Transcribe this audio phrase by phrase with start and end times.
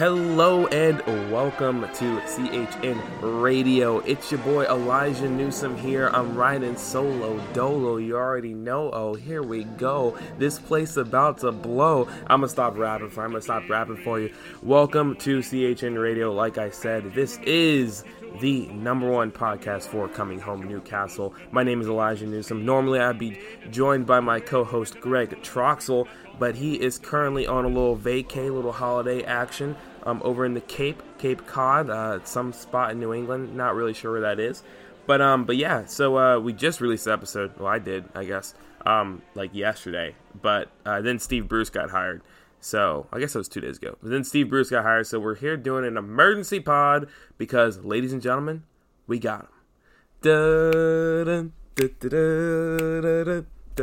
[0.00, 3.98] Hello and welcome to CHN Radio.
[3.98, 6.08] It's your boy Elijah Newsom here.
[6.14, 7.98] I'm riding solo dolo.
[7.98, 8.90] You already know.
[8.92, 10.16] Oh, here we go.
[10.38, 12.08] This place about to blow.
[12.28, 13.24] I'm gonna stop rapping for.
[13.24, 14.32] I'm gonna stop rapping for you.
[14.62, 16.32] Welcome to CHN Radio.
[16.32, 18.02] Like I said, this is
[18.40, 21.34] the number one podcast for coming home Newcastle.
[21.50, 22.64] My name is Elijah Newsom.
[22.64, 23.38] Normally I'd be
[23.70, 26.08] joined by my co-host Greg Troxel,
[26.38, 30.60] but he is currently on a little vacay, little holiday action um, over in the
[30.60, 33.56] Cape, Cape Cod, uh, some spot in New England.
[33.56, 34.62] Not really sure where that is,
[35.06, 35.86] but um, but yeah.
[35.86, 37.58] So uh, we just released the episode.
[37.58, 38.54] Well, I did, I guess,
[38.86, 40.14] um, like yesterday.
[40.40, 42.22] But uh, then Steve Bruce got hired.
[42.60, 43.96] So I guess it was two days ago.
[44.02, 45.06] But then Steve Bruce got hired.
[45.06, 47.08] So we're here doing an emergency pod
[47.38, 48.64] because, ladies and gentlemen,
[49.06, 49.48] we got him.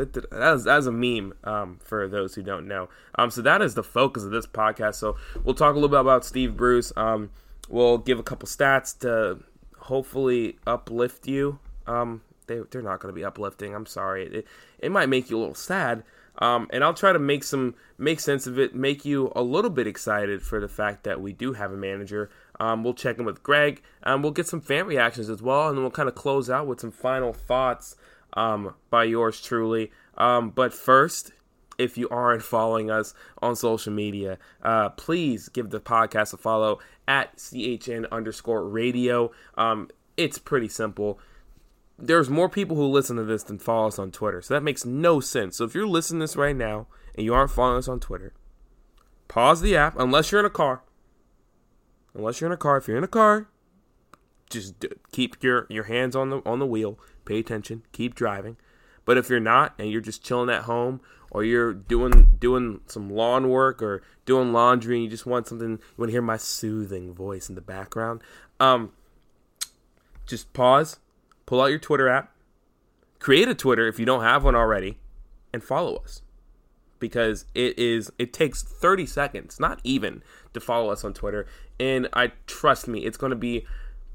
[0.05, 2.89] That was, that was a meme um, for those who don't know.
[3.15, 4.95] Um, so that is the focus of this podcast.
[4.95, 6.91] So we'll talk a little bit about Steve Bruce.
[6.95, 7.29] Um,
[7.69, 9.39] we'll give a couple stats to
[9.77, 11.59] hopefully uplift you.
[11.85, 13.75] Um, they, they're not going to be uplifting.
[13.75, 14.25] I'm sorry.
[14.27, 14.47] It,
[14.79, 16.03] it might make you a little sad.
[16.39, 19.71] Um, and I'll try to make some make sense of it, make you a little
[19.71, 22.29] bit excited for the fact that we do have a manager.
[22.59, 25.77] Um, we'll check in with Greg, and we'll get some fan reactions as well, and
[25.77, 27.95] then we'll kind of close out with some final thoughts
[28.33, 29.91] um, by yours truly.
[30.17, 31.31] Um, but first,
[31.77, 36.79] if you aren't following us on social media, uh, please give the podcast a follow
[37.07, 39.31] at CHN underscore radio.
[39.55, 41.19] Um, it's pretty simple.
[41.99, 44.41] There's more people who listen to this than follow us on Twitter.
[44.41, 45.57] So that makes no sense.
[45.57, 48.33] So if you're listening to this right now and you aren't following us on Twitter,
[49.27, 50.83] pause the app unless you're in a car.
[52.13, 52.77] Unless you're in a car.
[52.77, 53.47] If you're in a car,
[54.49, 56.97] just keep your, your hands on the on the wheel
[57.27, 58.57] pay attention, keep driving.
[59.05, 63.09] But if you're not and you're just chilling at home or you're doing doing some
[63.09, 66.37] lawn work or doing laundry and you just want something you want to hear my
[66.37, 68.21] soothing voice in the background,
[68.59, 68.91] um
[70.25, 70.99] just pause,
[71.45, 72.35] pull out your Twitter app,
[73.19, 74.97] create a Twitter if you don't have one already,
[75.53, 76.21] and follow us.
[76.99, 81.47] Because it is it takes 30 seconds, not even, to follow us on Twitter.
[81.79, 83.65] And I trust me, it's gonna be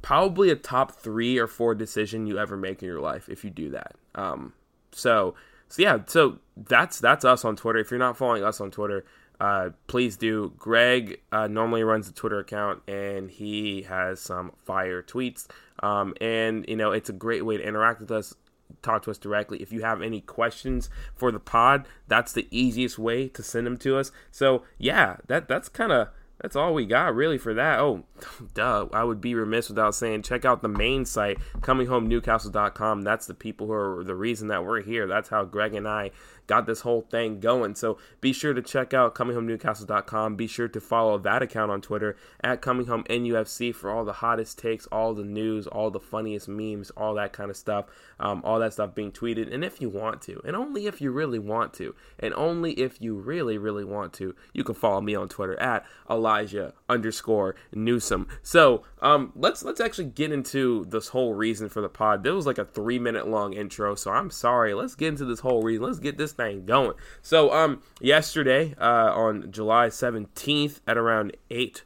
[0.03, 3.51] probably a top three or four decision you ever make in your life if you
[3.51, 3.95] do that.
[4.15, 4.53] Um,
[4.91, 5.35] so,
[5.69, 7.79] so yeah, so that's that's us on Twitter.
[7.79, 9.05] If you're not following us on Twitter,
[9.41, 10.53] uh, please do.
[10.59, 15.47] Greg uh, normally runs the Twitter account, and he has some fire tweets.
[15.83, 18.35] Um, and you know, it's a great way to interact with us.
[18.83, 19.63] Talk to us directly.
[19.63, 23.77] If you have any questions for the pod, that's the easiest way to send them
[23.79, 24.13] to us.
[24.31, 26.09] So yeah, that that's kind of
[26.43, 27.79] that's all we got really for that.
[27.79, 28.03] Oh,
[28.55, 28.89] duh.
[28.93, 33.03] I would be remiss without saying check out the main site, cominghomenewcastle.com.
[33.03, 35.07] That's the people who are the reason that we're here.
[35.07, 36.11] That's how Greg and I
[36.53, 37.75] got this whole thing going.
[37.75, 40.37] So be sure to check out cominghomenewcastle.com.
[40.37, 44.85] Be sure to follow that account on Twitter at cominghomenufc for all the hottest takes,
[44.89, 47.87] all the news, all the funniest memes, all that kind of stuff.
[48.21, 49.53] Um, all that stuff being tweeted.
[49.53, 53.01] And if you want to, and only if you really want to, and only if
[53.01, 58.29] you really, really want to, you can follow me on Twitter at Elijah underscore Newsom.
[58.43, 62.23] So um, let's let's actually get into this whole reason for the pod.
[62.23, 64.75] There was like a three minute long intro, so I'm sorry.
[64.75, 65.85] Let's get into this whole reason.
[65.85, 66.95] Let's get this thing going.
[67.21, 71.85] So um, yesterday uh, on July 17th at around eight.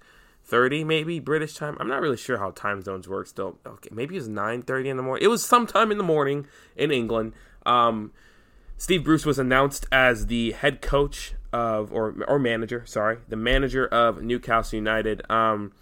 [0.48, 1.76] 30 maybe British time.
[1.80, 3.58] I'm not really sure how time zones work still.
[3.66, 5.24] Okay, maybe it's 9:30 in the morning.
[5.24, 6.46] It was sometime in the morning
[6.76, 7.32] in England.
[7.64, 8.12] Um,
[8.78, 13.86] Steve Bruce was announced as the head coach of or or manager, sorry, the manager
[13.86, 15.28] of Newcastle United.
[15.30, 15.72] Um,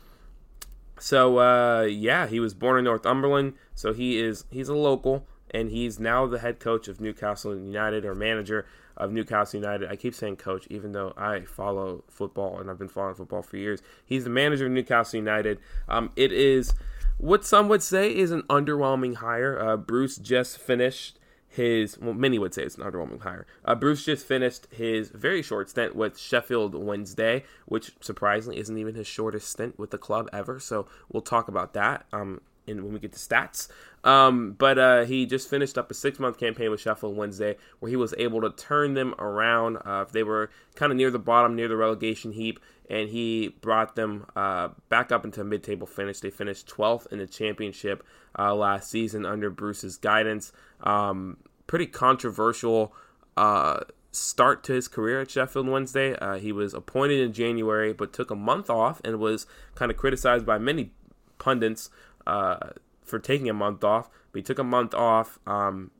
[0.98, 5.70] so uh, yeah, he was born in Northumberland, so he is he's a local and
[5.70, 8.66] he's now the head coach of Newcastle United or manager
[8.96, 9.88] of Newcastle United.
[9.88, 13.56] I keep saying coach, even though I follow football and I've been following football for
[13.56, 13.80] years.
[14.04, 15.60] He's the manager of Newcastle United.
[15.88, 16.74] Um, it is
[17.18, 19.58] what some would say is an underwhelming hire.
[19.58, 23.46] Uh, Bruce just finished his, well, many would say it's an underwhelming hire.
[23.64, 28.96] Uh, Bruce just finished his very short stint with Sheffield Wednesday, which surprisingly isn't even
[28.96, 30.58] his shortest stint with the club ever.
[30.58, 32.06] So we'll talk about that.
[32.12, 33.68] Um, in, when we get to stats.
[34.04, 37.88] Um, but uh, he just finished up a six month campaign with Sheffield Wednesday where
[37.88, 39.78] he was able to turn them around.
[39.84, 43.96] Uh, they were kind of near the bottom, near the relegation heap, and he brought
[43.96, 46.20] them uh, back up into mid table finish.
[46.20, 48.04] They finished 12th in the championship
[48.38, 50.52] uh, last season under Bruce's guidance.
[50.82, 52.92] Um, pretty controversial
[53.36, 53.80] uh,
[54.12, 56.14] start to his career at Sheffield Wednesday.
[56.16, 59.96] Uh, he was appointed in January, but took a month off and was kind of
[59.96, 60.92] criticized by many
[61.38, 61.90] pundits
[62.26, 62.70] uh,
[63.02, 64.08] for taking a month off.
[64.32, 65.90] But he took a month off, um,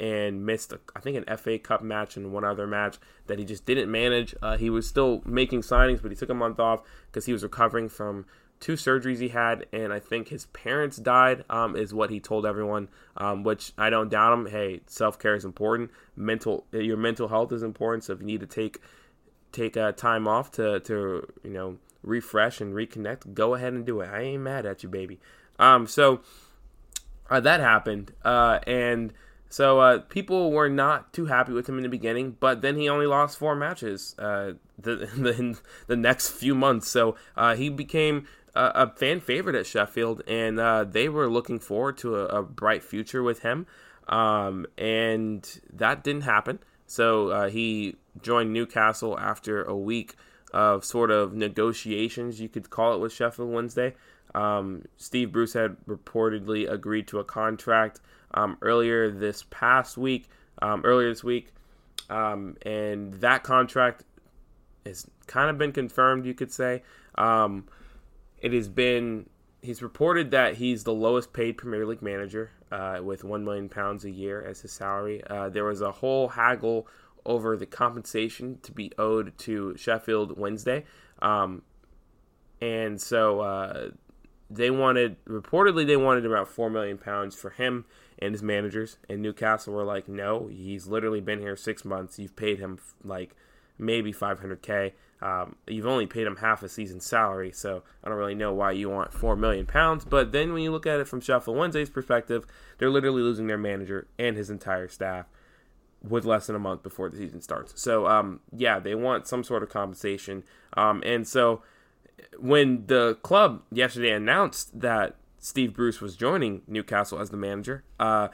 [0.00, 3.44] and missed, a, I think, an FA Cup match and one other match that he
[3.44, 4.34] just didn't manage.
[4.40, 7.42] Uh, he was still making signings, but he took a month off because he was
[7.42, 8.26] recovering from
[8.60, 12.44] two surgeries he had, and I think his parents died, um, is what he told
[12.44, 14.46] everyone, um, which I don't doubt him.
[14.46, 15.90] Hey, self care is important.
[16.16, 18.04] Mental, your mental health is important.
[18.04, 18.78] So if you need to take
[19.50, 24.00] take uh, time off to to you know refresh and reconnect, go ahead and do
[24.00, 24.10] it.
[24.10, 25.20] I ain't mad at you, baby.
[25.58, 26.20] Um, so
[27.30, 29.12] uh, that happened, uh, and
[29.48, 32.88] so uh, people were not too happy with him in the beginning, but then he
[32.88, 36.88] only lost four matches uh, the, the the next few months.
[36.88, 41.58] So uh, he became a, a, fan favorite at Sheffield, and uh, they were looking
[41.58, 43.66] forward to a, a bright future with him.
[44.06, 46.60] Um, and that didn't happen.
[46.86, 50.14] So he joined Newcastle after a week
[50.52, 53.94] of sort of negotiations, you could call it, with Sheffield Wednesday.
[54.34, 58.00] Um, Steve Bruce had reportedly agreed to a contract
[58.34, 60.28] um, earlier this past week,
[60.60, 61.52] um, earlier this week,
[62.10, 64.04] um, and that contract
[64.84, 66.82] has kind of been confirmed, you could say.
[67.16, 67.66] Um,
[68.40, 69.28] it has been
[69.62, 74.04] he's reported that he's the lowest paid Premier League manager uh, with one million pounds
[74.04, 75.22] a year as his salary.
[75.28, 76.86] Uh, there was a whole haggle
[77.26, 80.84] over the compensation to be owed to Sheffield Wednesday,
[81.20, 81.62] um,
[82.60, 83.90] and so uh,
[84.50, 87.84] they wanted reportedly they wanted about four million pounds for him
[88.18, 88.96] and his managers.
[89.08, 92.18] And Newcastle were like, no, he's literally been here six months.
[92.18, 93.36] You've paid him like
[93.78, 94.92] maybe 500k.
[95.20, 98.70] Um, you've only paid him half a season's salary, so I don't really know why
[98.72, 100.04] you want four million pounds.
[100.04, 102.46] But then when you look at it from Sheffield Wednesday's perspective,
[102.78, 105.26] they're literally losing their manager and his entire staff
[106.08, 107.80] with less than a month before the season starts.
[107.80, 110.44] So um, yeah, they want some sort of compensation.
[110.74, 111.62] Um, and so
[112.38, 118.28] when the club yesterday announced that Steve Bruce was joining Newcastle as the manager, uh,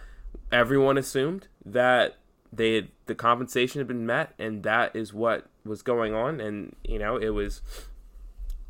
[0.51, 2.17] everyone assumed that
[2.53, 6.41] they had, the compensation had been met, and that is what was going on.
[6.41, 7.63] And you know, it was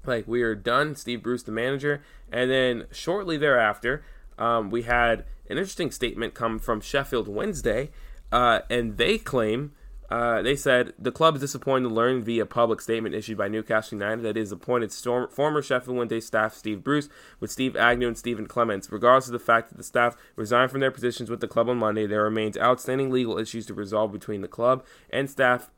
[0.05, 0.97] like we are done.
[0.97, 2.03] Steve Bruce, the manager,
[2.33, 4.05] and then shortly thereafter,
[4.39, 7.91] um, we had an interesting statement come from Sheffield Wednesday,
[8.33, 9.73] uh, and they claim.
[10.11, 13.97] Uh, they said the club is disappointed to learn via public statement issued by Newcastle
[13.97, 17.09] United that it has appointed storm, former Sheffield Wednesday staff Steve Bruce
[17.41, 18.93] with Steve Agnew and Stephen Clemence.
[18.93, 21.79] Regardless of the fact that the staff resigned from their positions with the club on
[21.79, 25.71] Monday, there remains outstanding legal issues to resolve between the club and staff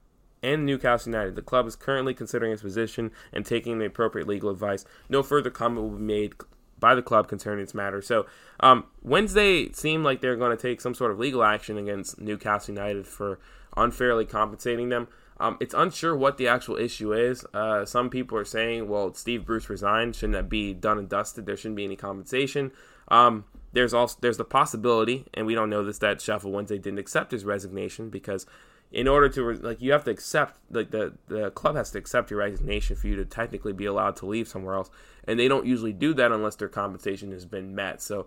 [0.43, 1.35] and Newcastle United.
[1.35, 4.85] The club is currently considering its position and taking the appropriate legal advice.
[5.09, 6.35] No further comment will be made
[6.79, 8.03] by the club concerning this matter.
[8.03, 8.27] So
[8.61, 12.75] um, Wednesday seemed like they're going to take some sort of legal action against Newcastle
[12.75, 13.39] United for
[13.77, 15.09] unfairly compensating them.
[15.39, 17.45] Um, it's unsure what the actual issue is.
[17.53, 20.17] Uh, some people are saying, well, Steve Bruce resigned.
[20.17, 21.45] Shouldn't that be done and dusted?
[21.45, 22.73] There shouldn't be any compensation.
[23.09, 26.99] Um, there's also there's the possibility, and we don't know this, that Sheffield Wednesday didn't
[26.99, 28.47] accept his resignation because
[28.91, 32.31] in order to like you have to accept like the the club has to accept
[32.31, 34.91] your resignation for you to technically be allowed to leave somewhere else,
[35.25, 38.01] and they don't usually do that unless their compensation has been met.
[38.01, 38.27] So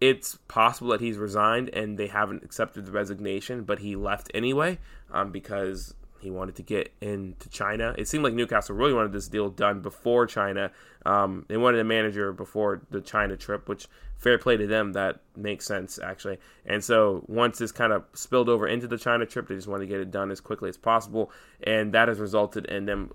[0.00, 4.78] it's possible that he's resigned and they haven't accepted the resignation, but he left anyway
[5.10, 7.94] um, because he wanted to get into China.
[7.96, 10.70] It seemed like Newcastle really wanted this deal done before China.
[11.04, 14.92] Um, they wanted a manager before the China trip, which fair play to them.
[14.92, 16.38] That makes sense actually.
[16.64, 19.84] And so once this kind of spilled over into the China trip, they just wanted
[19.84, 21.30] to get it done as quickly as possible,
[21.62, 23.12] and that has resulted in them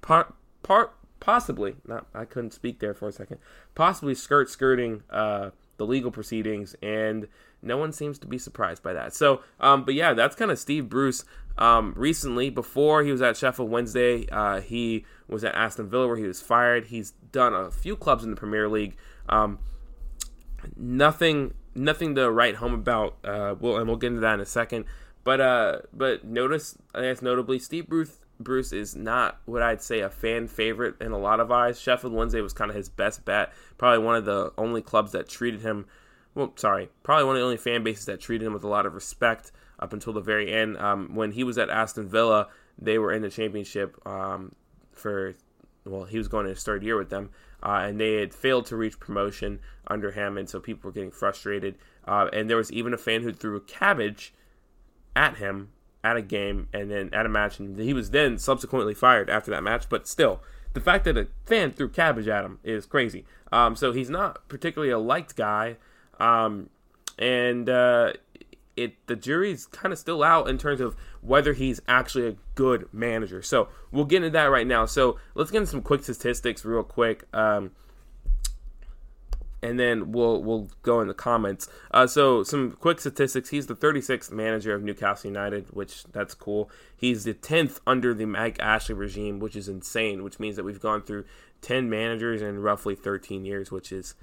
[0.00, 2.06] part part possibly not.
[2.14, 3.38] I couldn't speak there for a second.
[3.74, 5.02] Possibly skirt skirting.
[5.10, 7.28] Uh, the legal proceedings, and
[7.62, 9.14] no one seems to be surprised by that.
[9.14, 11.24] So, um, but yeah, that's kind of Steve Bruce.
[11.58, 16.16] Um, recently, before he was at Sheffield Wednesday, uh, he was at Aston Villa where
[16.16, 16.86] he was fired.
[16.86, 18.96] He's done a few clubs in the Premier League.
[19.28, 19.58] Um,
[20.76, 23.16] nothing, nothing to write home about.
[23.24, 24.86] Uh, we'll, and we'll get into that in a second.
[25.24, 30.00] But uh, but notice, I guess notably, Steve Bruce Bruce is not what I'd say
[30.00, 31.80] a fan favorite in a lot of eyes.
[31.80, 33.52] Sheffield Wednesday was kind of his best bet.
[33.78, 35.86] Probably one of the only clubs that treated him,
[36.34, 38.86] well, sorry, probably one of the only fan bases that treated him with a lot
[38.86, 40.76] of respect up until the very end.
[40.78, 44.54] Um, when he was at Aston Villa, they were in the championship um,
[44.92, 45.34] for,
[45.84, 47.30] well, he was going in his third year with them,
[47.62, 51.10] uh, and they had failed to reach promotion under him, and so people were getting
[51.10, 51.76] frustrated.
[52.06, 54.34] Uh, and there was even a fan who threw a cabbage
[55.14, 55.70] at him
[56.04, 59.50] at a game and then at a match, and he was then subsequently fired after
[59.50, 59.88] that match.
[59.88, 60.40] But still,
[60.72, 63.24] the fact that a fan threw cabbage at him is crazy.
[63.52, 65.76] Um, so he's not particularly a liked guy,
[66.18, 66.70] um,
[67.18, 68.12] and uh,
[68.76, 72.88] it the jury's kind of still out in terms of whether he's actually a good
[72.92, 73.42] manager.
[73.42, 74.86] So we'll get into that right now.
[74.86, 77.24] So let's get into some quick statistics real quick.
[77.32, 77.72] Um,
[79.62, 81.68] and then we'll we'll go in the comments.
[81.92, 83.50] Uh, so some quick statistics.
[83.50, 86.70] He's the 36th manager of Newcastle United, which that's cool.
[86.96, 90.24] He's the 10th under the Mike Ashley regime, which is insane.
[90.24, 91.24] Which means that we've gone through
[91.62, 94.14] 10 managers in roughly 13 years, which is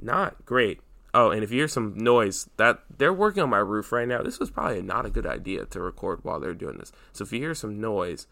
[0.00, 0.80] not great.
[1.14, 4.22] Oh, and if you hear some noise, that they're working on my roof right now.
[4.22, 6.92] This was probably not a good idea to record while they're doing this.
[7.12, 8.26] So if you hear some noise,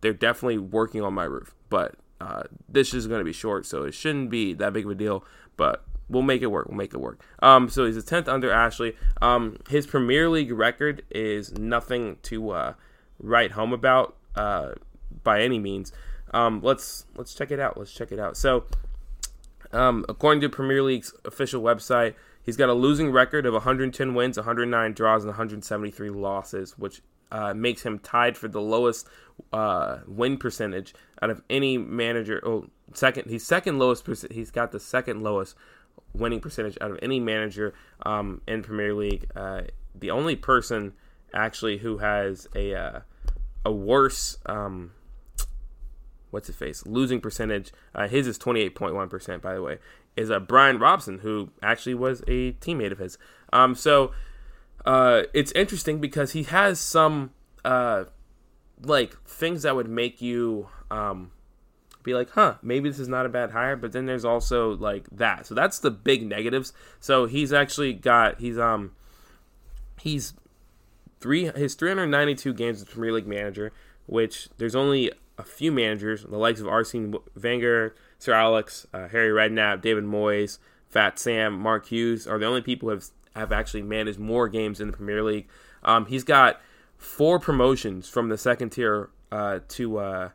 [0.00, 1.54] they're definitely working on my roof.
[1.68, 4.92] But uh, this is going to be short, so it shouldn't be that big of
[4.92, 5.24] a deal.
[5.56, 6.68] But we'll make it work.
[6.68, 7.20] We'll make it work.
[7.40, 8.96] Um, so he's a tenth under Ashley.
[9.20, 12.74] Um, his Premier League record is nothing to uh,
[13.18, 14.72] write home about uh,
[15.24, 15.92] by any means.
[16.32, 17.76] Um, let's let's check it out.
[17.76, 18.36] Let's check it out.
[18.36, 18.64] So,
[19.72, 22.14] um, according to Premier League's official website,
[22.44, 27.54] he's got a losing record of 110 wins, 109 draws, and 173 losses, which uh,
[27.54, 29.08] makes him tied for the lowest
[29.52, 32.40] uh, win percentage out of any manager.
[32.44, 34.06] Oh, second, he's second lowest.
[34.30, 35.56] He's got the second lowest
[36.12, 37.74] winning percentage out of any manager
[38.04, 39.26] um, in Premier League.
[39.34, 39.62] Uh,
[39.94, 40.92] the only person
[41.34, 43.00] actually who has a uh,
[43.64, 44.92] a worse um,
[46.30, 47.72] what's his face losing percentage.
[47.94, 49.78] Uh, his is twenty eight point one percent, by the way.
[50.16, 53.16] Is a uh, Brian Robson who actually was a teammate of his.
[53.54, 54.12] Um, so
[54.84, 57.30] uh, it's interesting because he has some
[57.64, 58.04] uh,
[58.82, 61.30] like things that would make you um,
[62.02, 63.76] be like, huh, maybe this is not a bad hire.
[63.76, 65.46] But then there's also like that.
[65.46, 66.72] So that's the big negatives.
[67.00, 68.92] So he's actually got he's um
[70.00, 70.34] he's
[71.20, 73.72] three his 392 games as Premier League manager,
[74.06, 79.30] which there's only a few managers, the likes of Arsene Wenger, Sir Alex, uh, Harry
[79.30, 80.58] Redknapp, David Moyes,
[80.88, 84.80] Fat Sam, Mark Hughes are the only people who have have actually managed more games
[84.80, 85.48] in the Premier League.
[85.82, 86.60] Um, he's got
[86.96, 90.28] four promotions from the second tier uh, to uh,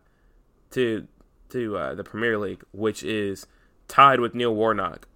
[0.71, 1.07] to
[1.49, 3.47] to uh, the Premier League, which is
[3.87, 5.07] tied with Neil Warnock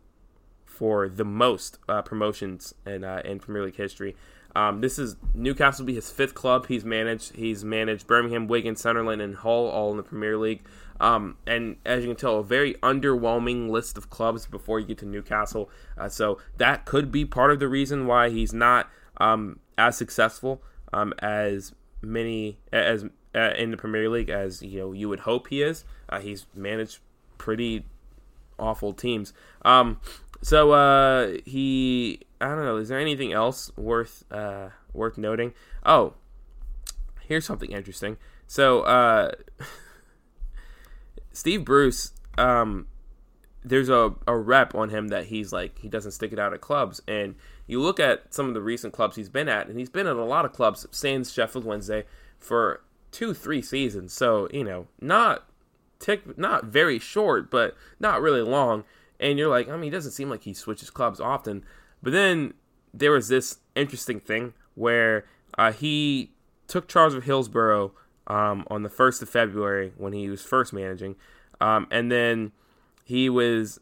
[0.65, 4.15] for the most uh, promotions in uh, in Premier League history.
[4.55, 7.35] Um, this is Newcastle will be his fifth club he's managed.
[7.35, 10.61] He's managed Birmingham, Wigan, Sunderland, and Hull all in the Premier League.
[10.99, 14.99] Um, and as you can tell, a very underwhelming list of clubs before you get
[14.99, 15.69] to Newcastle.
[15.97, 20.61] Uh, so that could be part of the reason why he's not um, as successful
[20.93, 25.47] um, as many as uh, in the Premier League as you know you would hope
[25.47, 25.85] he is.
[26.09, 26.99] Uh, he's managed
[27.37, 27.85] pretty
[28.59, 29.33] awful teams.
[29.63, 29.99] Um,
[30.41, 32.77] so uh, he, I don't know.
[32.77, 35.53] Is there anything else worth uh, worth noting?
[35.85, 36.15] Oh,
[37.21, 38.17] here's something interesting.
[38.47, 39.31] So uh,
[41.31, 42.87] Steve Bruce, um,
[43.63, 46.61] there's a, a rep on him that he's like he doesn't stick it out at
[46.61, 47.35] clubs, and
[47.67, 50.15] you look at some of the recent clubs he's been at, and he's been at
[50.15, 52.05] a lot of clubs, sans Sheffield Wednesday,
[52.39, 52.81] for
[53.11, 54.13] two, three seasons.
[54.13, 55.45] So you know, not
[55.99, 58.83] tick, not very short, but not really long.
[59.19, 61.63] And you're like, I mean, he doesn't seem like he switches clubs often.
[62.01, 62.53] But then
[62.93, 65.25] there was this interesting thing where
[65.57, 66.31] uh, he
[66.67, 67.93] took charge of Hillsborough
[68.27, 71.15] um, on the first of February when he was first managing,
[71.59, 72.51] um, and then
[73.03, 73.79] he was,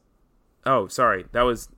[0.66, 1.70] oh, sorry, that was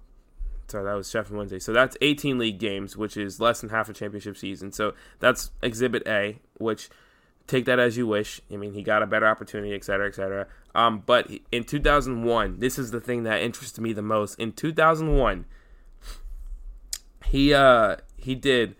[0.71, 1.60] sorry, that was Sheffield Wednesday.
[1.60, 4.71] So that's 18 league games, which is less than half a championship season.
[4.71, 6.89] So that's Exhibit A, which
[7.45, 8.41] take that as you wish.
[8.51, 10.48] I mean, he got a better opportunity, et cetera, et cetera.
[10.74, 14.39] Um, but in 2001, this is the thing that interested me the most.
[14.39, 15.45] In 2001,
[17.25, 18.75] he uh, he did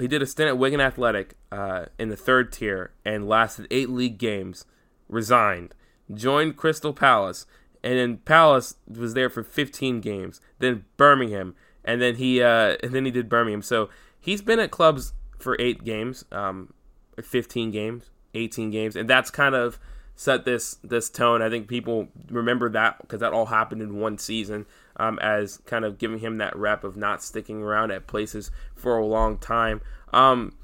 [0.00, 3.90] he did a stint at Wigan Athletic uh, in the third tier and lasted eight
[3.90, 4.64] league games.
[5.08, 5.74] Resigned,
[6.14, 7.44] joined Crystal Palace,
[7.82, 10.40] and then Palace was there for 15 games.
[10.58, 13.62] Then Birmingham, and then he uh, and then he did Birmingham.
[13.62, 16.72] So he's been at clubs for eight games, um,
[17.20, 19.78] 15 games, 18 games, and that's kind of
[20.14, 21.42] set this this tone.
[21.42, 25.84] I think people remember that because that all happened in one season, um, as kind
[25.84, 29.80] of giving him that rep of not sticking around at places for a long time.
[30.12, 30.56] Um,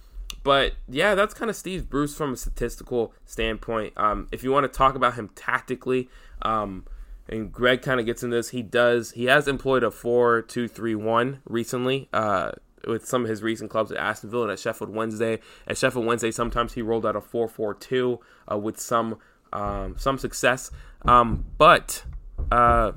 [0.43, 3.93] but yeah, that's kind of Steve Bruce from a statistical standpoint.
[3.97, 6.09] Um, if you want to talk about him tactically,
[6.43, 6.85] um,
[7.29, 9.13] and Greg kind of gets in this, he does.
[9.13, 12.09] He has employed a four-two-three-one recently.
[12.13, 12.53] Uh,
[12.87, 15.41] with some of his recent clubs at Aston Villa and at Sheffield Wednesday.
[15.67, 18.21] At Sheffield Wednesday, sometimes he rolled out a 4 4 2
[18.51, 19.19] uh, with some
[19.53, 20.71] um, some success.
[21.03, 22.05] Um, but
[22.51, 22.93] uh,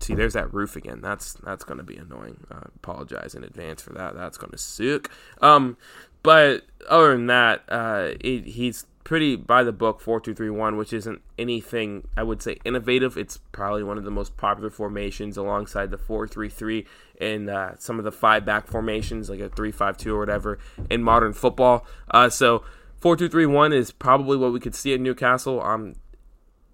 [0.00, 1.00] see, there's that roof again.
[1.00, 2.46] That's that's going to be annoying.
[2.50, 4.14] I apologize in advance for that.
[4.14, 5.10] That's going to suck.
[5.40, 5.76] Um,
[6.22, 12.08] but other than that, uh, it, he's pretty by the book 4231 which isn't anything
[12.16, 16.86] i would say innovative it's probably one of the most popular formations alongside the 433
[17.20, 21.34] and uh, some of the five back formations like a 352 or whatever in modern
[21.34, 22.64] football uh, so
[23.04, 25.60] Four two three one is probably what we could see at Newcastle.
[25.60, 25.92] Um,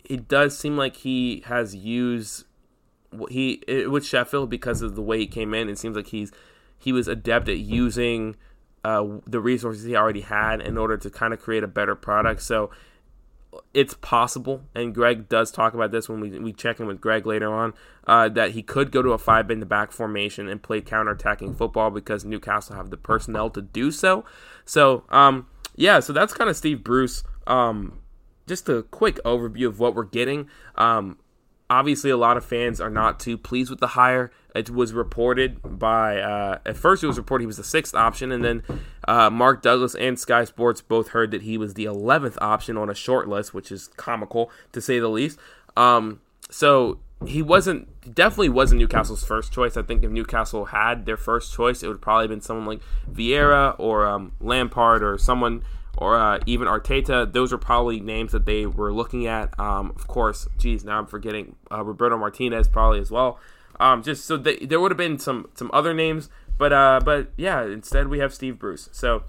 [0.05, 2.45] it does seem like he has used
[3.29, 5.69] he with Sheffield because of the way he came in.
[5.69, 6.33] It seems like he's
[6.79, 8.37] he was adept at using
[8.85, 12.43] uh, the resources he already had in order to kind of create a better product.
[12.43, 12.71] So
[13.75, 17.27] it's possible, and Greg does talk about this when we, we check in with Greg
[17.27, 17.75] later on,
[18.07, 21.55] uh, that he could go to a five in the back formation and play counter-attacking
[21.55, 24.25] football because Newcastle have the personnel to do so.
[24.65, 27.25] So, um, yeah, so that's kind of Steve Bruce.
[27.47, 28.01] Um,
[28.47, 30.49] just a quick overview of what we're getting.
[30.77, 31.19] Um,
[31.71, 34.31] obviously, a lot of fans are not too pleased with the hire.
[34.55, 38.33] It was reported by, uh, at first, it was reported he was the sixth option,
[38.33, 38.63] and then
[39.07, 42.91] uh, Mark Douglas and Sky Sports both heard that he was the 11th option on
[42.91, 45.39] a short list, which is comical to say the least.
[45.77, 49.77] Um, so he wasn't definitely wasn't Newcastle's first choice.
[49.77, 52.81] I think if Newcastle had their first choice, it would probably have been someone like
[53.11, 55.63] Vieira or um, Lampard or someone
[56.01, 57.31] or uh, even Arteta.
[57.33, 59.59] Those are probably names that they were looking at.
[59.61, 63.39] Um, of course, geez, now I'm forgetting uh, Roberto Martinez probably as well.
[63.79, 66.29] Um, just so they, there would have been some some other names,
[66.59, 68.89] but uh, but yeah, instead we have Steve Bruce.
[68.91, 69.23] So.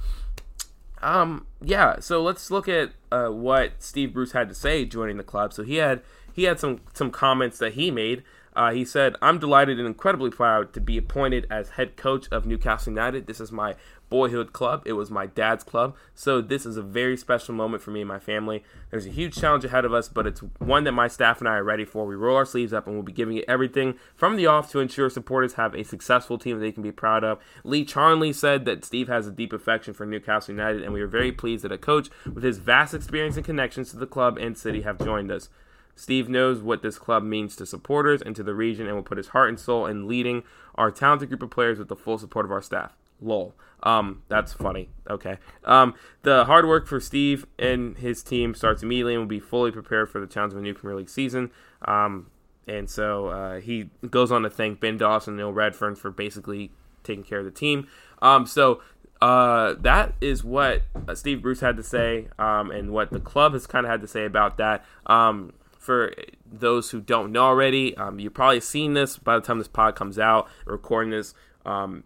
[1.03, 1.47] Um.
[1.63, 1.99] Yeah.
[1.99, 5.51] So let's look at uh, what Steve Bruce had to say joining the club.
[5.51, 8.23] So he had he had some some comments that he made.
[8.55, 12.45] Uh, he said, I'm delighted and incredibly proud to be appointed as head coach of
[12.45, 13.25] Newcastle United.
[13.25, 13.75] This is my
[14.11, 14.83] boyhood club.
[14.85, 15.95] It was my dad's club.
[16.13, 18.63] So this is a very special moment for me and my family.
[18.91, 21.55] There's a huge challenge ahead of us, but it's one that my staff and I
[21.55, 22.05] are ready for.
[22.05, 24.79] We roll our sleeves up and we'll be giving it everything from the off to
[24.79, 27.39] ensure supporters have a successful team that they can be proud of.
[27.63, 31.07] Lee Charnley said that Steve has a deep affection for Newcastle United, and we are
[31.07, 34.57] very pleased that a coach with his vast experience and connections to the club and
[34.57, 35.49] city have joined us.
[35.95, 39.17] Steve knows what this club means to supporters and to the region and will put
[39.17, 40.43] his heart and soul in leading
[40.75, 42.97] our talented group of players with the full support of our staff.
[43.21, 43.53] Lol.
[43.83, 44.89] Um, that's funny.
[45.09, 45.37] Okay.
[45.63, 49.71] Um, the hard work for Steve and his team starts immediately and will be fully
[49.71, 51.51] prepared for the challenge of a new Premier League season.
[51.85, 52.27] Um,
[52.67, 56.71] and so uh, he goes on to thank Ben Dawson and Neil Redfearn for basically
[57.03, 57.87] taking care of the team.
[58.21, 58.81] Um, so
[59.21, 63.53] uh, that is what uh, Steve Bruce had to say, um, and what the club
[63.53, 64.83] has kind of had to say about that.
[65.05, 66.13] Um, for
[66.45, 69.95] those who don't know already, um, you've probably seen this by the time this pod
[69.95, 70.47] comes out.
[70.65, 71.33] Recording this
[71.65, 72.03] um,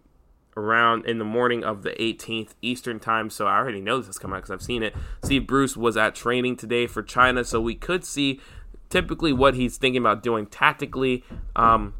[0.56, 4.18] around in the morning of the 18th Eastern time, so I already know this is
[4.18, 4.94] coming out because I've seen it.
[5.22, 8.40] Steve Bruce was at training today for China, so we could see
[8.88, 11.94] typically what he's thinking about doing tactically um,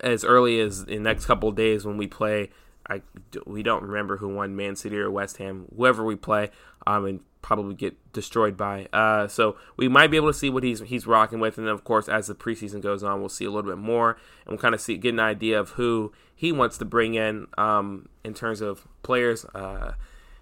[0.00, 2.50] as early as the next couple days when we play.
[2.88, 3.02] I
[3.46, 6.50] we don't remember who won Man City or West Ham, whoever we play,
[6.86, 8.86] um, and probably get destroyed by.
[8.92, 11.74] Uh, so we might be able to see what he's he's rocking with, and then
[11.74, 14.12] of course as the preseason goes on, we'll see a little bit more,
[14.44, 17.46] and we'll kind of see get an idea of who he wants to bring in
[17.58, 19.44] um, in terms of players.
[19.54, 19.92] Uh,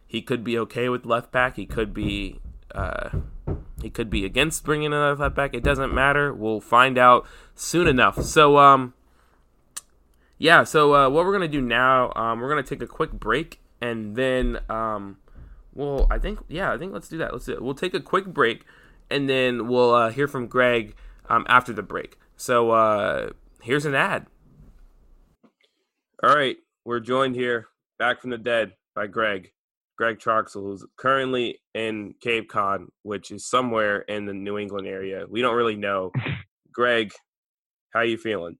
[0.07, 1.57] he could be okay with left back.
[1.57, 2.41] He could be
[2.75, 3.11] uh,
[3.83, 5.55] he could be against bringing another left back.
[5.55, 6.33] It doesn't matter.
[6.33, 8.23] We'll find out soon enough.
[8.23, 8.95] So um,
[10.39, 10.65] yeah.
[10.65, 12.13] So uh, what we're gonna do now?
[12.15, 15.17] Um, we're gonna take a quick break, and then um
[15.75, 17.33] well, I think yeah, I think let's do that.
[17.33, 17.63] Let's do it.
[17.63, 18.65] We'll take a quick break,
[19.11, 20.95] and then we'll uh, hear from Greg
[21.29, 22.19] um, after the break.
[22.37, 23.31] So uh,
[23.63, 24.27] here's an ad.
[26.23, 29.53] All right, we're joined here back from the dead by Greg,
[29.97, 35.25] Greg Troxel, who's currently in Cape Cod, which is somewhere in the New England area.
[35.29, 36.13] We don't really know.
[36.73, 37.13] Greg,
[37.93, 38.57] how you feeling?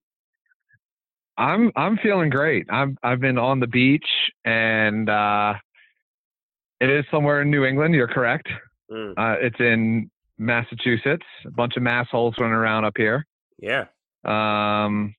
[1.37, 2.67] I'm I'm feeling great.
[2.71, 4.07] I'm I've been on the beach
[4.45, 5.55] and uh,
[6.81, 7.95] it is somewhere in New England.
[7.95, 8.49] You're correct.
[8.91, 9.13] Mm.
[9.17, 11.27] Uh, it's in Massachusetts.
[11.47, 13.27] A bunch of massholes running around up here.
[13.59, 13.85] Yeah.
[14.25, 15.15] Um,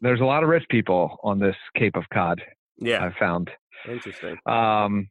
[0.00, 2.42] there's a lot of rich people on this Cape of Cod.
[2.78, 3.04] Yeah.
[3.04, 3.50] I've found.
[3.88, 4.36] Interesting.
[4.46, 5.08] Um,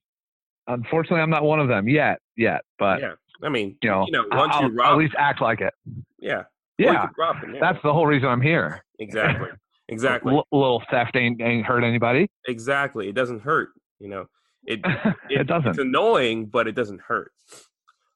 [0.68, 2.20] unfortunately, I'm not one of them yet.
[2.36, 3.14] Yet, but yeah.
[3.44, 5.74] I mean, you know, you know once I'll, you rob, at least act like it.
[6.20, 6.44] Yeah.
[6.78, 7.08] Yeah.
[7.18, 7.60] yeah.
[7.60, 8.84] That's the whole reason I'm here.
[9.00, 9.50] Exactly.
[9.90, 10.34] Exactly.
[10.34, 12.30] A little theft ain't, ain't hurt anybody.
[12.48, 13.10] Exactly.
[13.10, 13.70] It doesn't hurt.
[14.00, 14.26] You know,
[14.68, 15.72] it it, it doesn't.
[15.72, 17.32] It's annoying, but it doesn't hurt.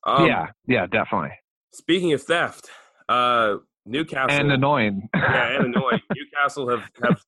[0.05, 1.33] Um, yeah, yeah, definitely.
[1.73, 2.69] Speaking of theft,
[3.09, 5.09] uh, Newcastle and annoying.
[5.15, 6.01] yeah, and annoying.
[6.15, 7.21] Newcastle have have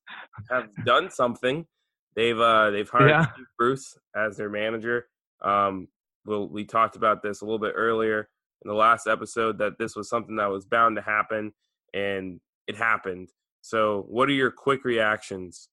[0.50, 1.66] have done something.
[2.14, 3.32] They've uh they've hired yeah.
[3.32, 5.06] Steve Bruce as their manager.
[5.42, 5.88] Um,
[6.26, 8.28] well, we talked about this a little bit earlier
[8.62, 11.52] in the last episode that this was something that was bound to happen,
[11.94, 13.30] and it happened.
[13.62, 15.68] So, what are your quick reactions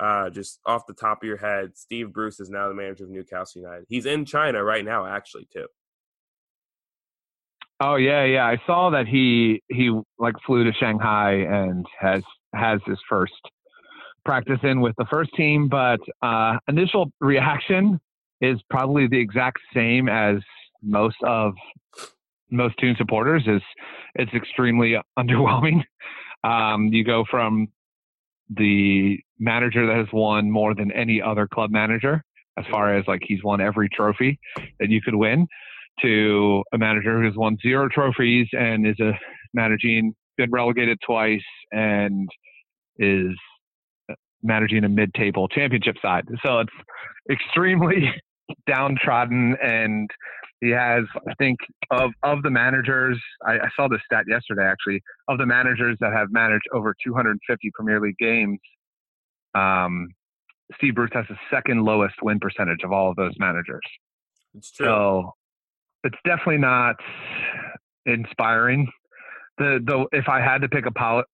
[0.00, 3.10] uh, just off the top of your head, Steve Bruce is now the manager of
[3.10, 3.84] Newcastle United.
[3.88, 5.66] He's in China right now, actually, too.
[7.82, 8.46] Oh yeah, yeah.
[8.46, 12.22] I saw that he he like flew to Shanghai and has
[12.54, 13.32] has his first
[14.24, 15.68] practice in with the first team.
[15.68, 17.98] But uh, initial reaction
[18.42, 20.36] is probably the exact same as
[20.82, 21.54] most of
[22.50, 23.44] most Toon supporters.
[23.46, 23.62] Is
[24.14, 25.82] it's extremely underwhelming.
[26.44, 27.68] Um, you go from
[28.56, 32.22] the manager that has won more than any other club manager,
[32.58, 34.38] as far as like he's won every trophy
[34.78, 35.46] that you could win,
[36.02, 39.12] to a manager who's won zero trophies and is a
[39.54, 42.28] managing been relegated twice and
[42.98, 43.36] is
[44.10, 46.24] uh, managing a mid-table championship side.
[46.44, 46.72] So it's
[47.30, 48.10] extremely
[48.66, 50.10] downtrodden and
[50.60, 51.58] he has I think
[51.90, 56.12] of of the managers I, I, saw this stat yesterday actually of the managers that
[56.12, 58.58] have managed over 250 Premier League games
[59.54, 60.08] um,
[60.76, 63.80] Steve Bruce has the second lowest win percentage of all of those managers.
[64.54, 64.86] It's true.
[64.86, 65.34] So
[66.04, 66.96] it's definitely not
[68.06, 68.88] inspiring.
[69.58, 71.24] The the if I had to pick a po-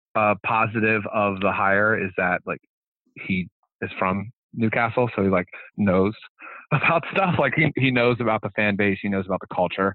[0.44, 2.60] positive of the hire is that like
[3.26, 3.48] he
[3.82, 6.14] is from Newcastle, so he like knows
[6.72, 7.36] about stuff.
[7.38, 9.94] Like he he knows about the fan base, he knows about the culture.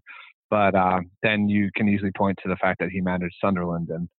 [0.49, 4.09] But uh, then you can easily point to the fact that he managed Sunderland, and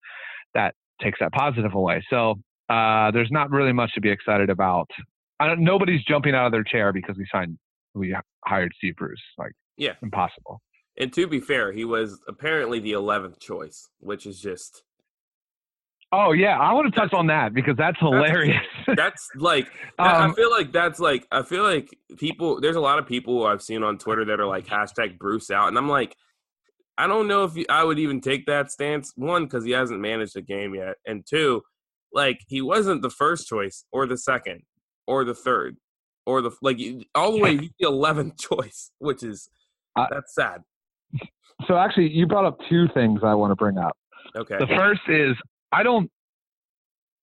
[0.55, 2.03] that takes that positive away.
[2.09, 2.37] So
[2.71, 4.88] uh, there's not really much to be excited about.
[5.59, 7.59] nobody's jumping out of their chair because we signed,
[7.95, 9.21] we hired Steve Bruce.
[9.37, 10.62] Like, yeah, impossible.
[10.99, 14.83] And to be fair, he was apparently the 11th choice, which is just
[16.12, 18.61] Oh yeah, I want to touch on that because that's hilarious.
[18.87, 19.66] That's, that's like
[19.98, 22.61] um, I feel like that's like I feel like people.
[22.61, 25.68] There's a lot of people I've seen on Twitter that are like hashtag Bruce out,
[25.68, 26.14] and I'm like,
[26.98, 29.12] I don't know if I would even take that stance.
[29.16, 31.62] One, because he hasn't managed a game yet, and two,
[32.12, 34.62] like he wasn't the first choice or the second
[35.07, 35.79] or the third
[36.27, 36.79] or the like
[37.14, 39.48] all the way the 11th choice, which is
[39.96, 40.62] uh, that's sad.
[41.66, 43.96] So actually, you brought up two things I want to bring up.
[44.37, 44.57] Okay.
[44.59, 45.37] The first is
[45.73, 46.11] I don't.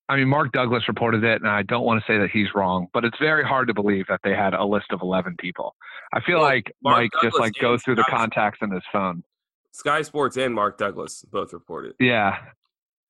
[0.10, 2.88] I mean, Mark Douglas reported it, and I don't want to say that he's wrong,
[2.94, 5.76] but it's very hard to believe that they had a list of 11 people.
[6.12, 8.72] I feel well, like Mark Mike Douglas just like goes through Sky the contacts in
[8.72, 9.24] his phone.
[9.72, 11.94] Sky Sports and Mark Douglas both reported.
[12.00, 12.38] Yeah,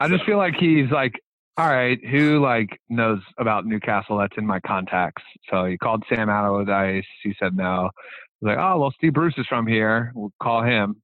[0.02, 0.16] I so.
[0.16, 1.14] just feel like he's like,
[1.58, 5.24] all right, who like knows about Newcastle that's in my contacts?
[5.50, 7.06] So he called Sam Allardyce.
[7.24, 7.90] He said no.
[8.40, 10.12] He's like, oh well, Steve Bruce is from here.
[10.16, 11.02] We'll call him.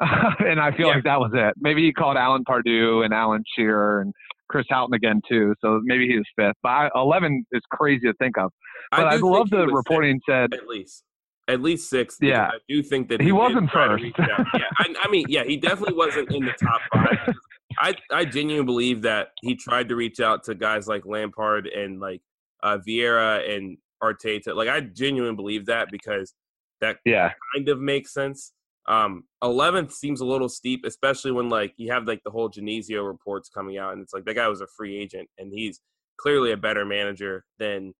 [0.38, 0.94] and I feel yeah.
[0.94, 1.54] like that was it.
[1.58, 4.12] Maybe he called Alan Pardew and Alan Shearer and
[4.48, 5.54] Chris Hughton again too.
[5.60, 6.56] So maybe he was fifth.
[6.62, 8.52] But I, eleven is crazy to think of.
[8.90, 11.04] But I, I love the reporting said at least
[11.48, 12.18] at least sixth.
[12.22, 14.04] Yeah, I do think that he, he wasn't first.
[14.18, 14.44] yeah,
[14.78, 17.34] I, I, mean, yeah, he definitely wasn't in the top five.
[17.80, 22.00] I I genuinely believe that he tried to reach out to guys like Lampard and
[22.00, 22.20] like
[22.62, 24.54] uh, Vieira and Arteta.
[24.54, 26.34] Like I genuinely believe that because
[26.80, 27.32] that yeah.
[27.54, 28.52] kind of makes sense.
[28.88, 33.06] Um, 11th seems a little steep, especially when like you have like the whole Genesio
[33.06, 35.80] reports coming out, and it's like that guy was a free agent, and he's
[36.18, 37.94] clearly a better manager than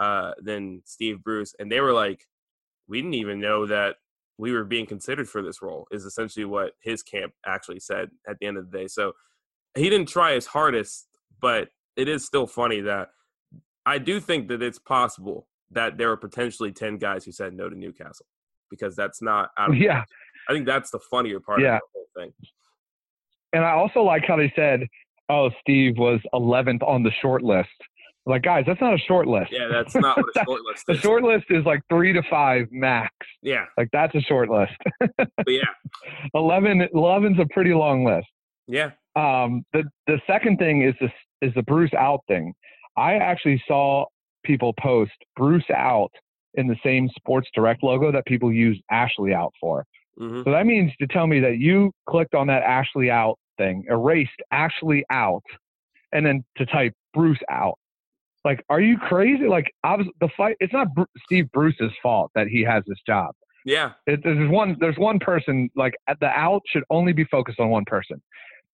[0.00, 1.54] uh than Steve Bruce.
[1.58, 2.24] And they were like,
[2.88, 3.96] we didn't even know that
[4.36, 5.86] we were being considered for this role.
[5.92, 8.88] Is essentially what his camp actually said at the end of the day.
[8.88, 9.12] So
[9.76, 11.06] he didn't try his hardest,
[11.40, 13.10] but it is still funny that
[13.86, 17.68] I do think that it's possible that there were potentially 10 guys who said no
[17.68, 18.26] to Newcastle
[18.70, 20.04] because that's not out of yeah.
[20.48, 21.76] I think that's the funnier part yeah.
[21.76, 22.32] of the whole thing.
[23.52, 24.80] And I also like how they said,
[25.28, 27.68] "Oh, Steve was 11th on the short list."
[28.26, 29.52] Like, guys, that's not a short list.
[29.52, 30.96] Yeah, that's not what a short list is.
[30.96, 33.12] the short list is like three to five max.
[33.42, 33.66] Yeah.
[33.76, 34.72] Like, that's a short list.
[34.98, 35.60] but yeah.
[36.34, 38.26] 11, 11's a pretty long list.
[38.66, 38.92] Yeah.
[39.14, 41.10] Um, the, the second thing is this
[41.42, 42.54] is the Bruce out thing.
[42.96, 44.06] I actually saw
[44.44, 46.10] people post Bruce out
[46.54, 49.84] in the same Sports Direct logo that people use Ashley out for.
[50.20, 50.42] Mm-hmm.
[50.44, 54.30] So that means to tell me that you clicked on that Ashley out thing, erased
[54.50, 55.42] Ashley out,
[56.12, 57.78] and then to type Bruce out.
[58.44, 59.46] Like, are you crazy?
[59.46, 60.56] Like, I was the fight.
[60.60, 63.34] It's not Bru- Steve Bruce's fault that he has this job.
[63.64, 64.76] Yeah, it, there's one.
[64.78, 65.70] There's one person.
[65.74, 68.20] Like, at the out should only be focused on one person.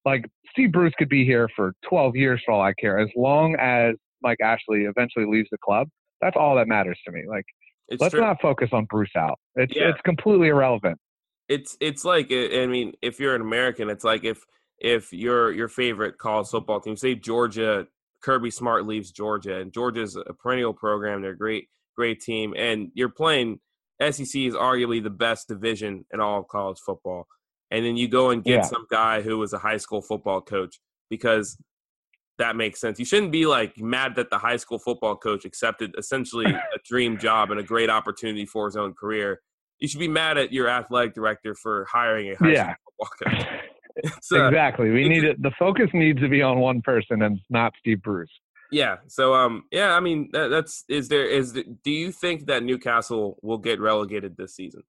[0.04, 3.54] Like, Steve Bruce could be here for 12 years for all I care, as long
[3.60, 5.88] as Mike Ashley eventually leaves the club.
[6.20, 7.22] That's all that matters to me.
[7.28, 7.44] Like,
[7.88, 8.20] it's let's true.
[8.20, 9.38] not focus on Bruce out.
[9.54, 9.90] It's yeah.
[9.90, 10.98] it's completely irrelevant
[11.50, 14.46] it's it's like eh, I mean, if you're an American, it's like if
[14.78, 17.86] if your your favorite college football team, say Georgia,
[18.22, 22.90] Kirby Smart leaves Georgia, and Georgia's a perennial program, they're a great great team, and
[22.94, 23.58] you're playing
[24.00, 27.26] SEC is arguably the best division in all of college football,
[27.72, 28.62] and then you go and get yeah.
[28.62, 30.78] some guy who was a high school football coach
[31.10, 31.58] because
[32.38, 33.00] that makes sense.
[33.00, 37.18] You shouldn't be like mad that the high school football coach accepted essentially a dream
[37.18, 39.40] job and a great opportunity for his own career
[39.80, 42.74] you should be mad at your athletic director for hiring a high yeah.
[42.74, 43.46] school football coach.
[44.32, 44.88] Uh, exactly.
[44.90, 45.42] We need it.
[45.42, 48.30] The focus needs to be on one person and not Steve Bruce.
[48.70, 48.98] Yeah.
[49.08, 49.94] So, um, yeah.
[49.94, 51.52] I mean, that, that's is there is.
[51.52, 54.84] The, do you think that Newcastle will get relegated this season?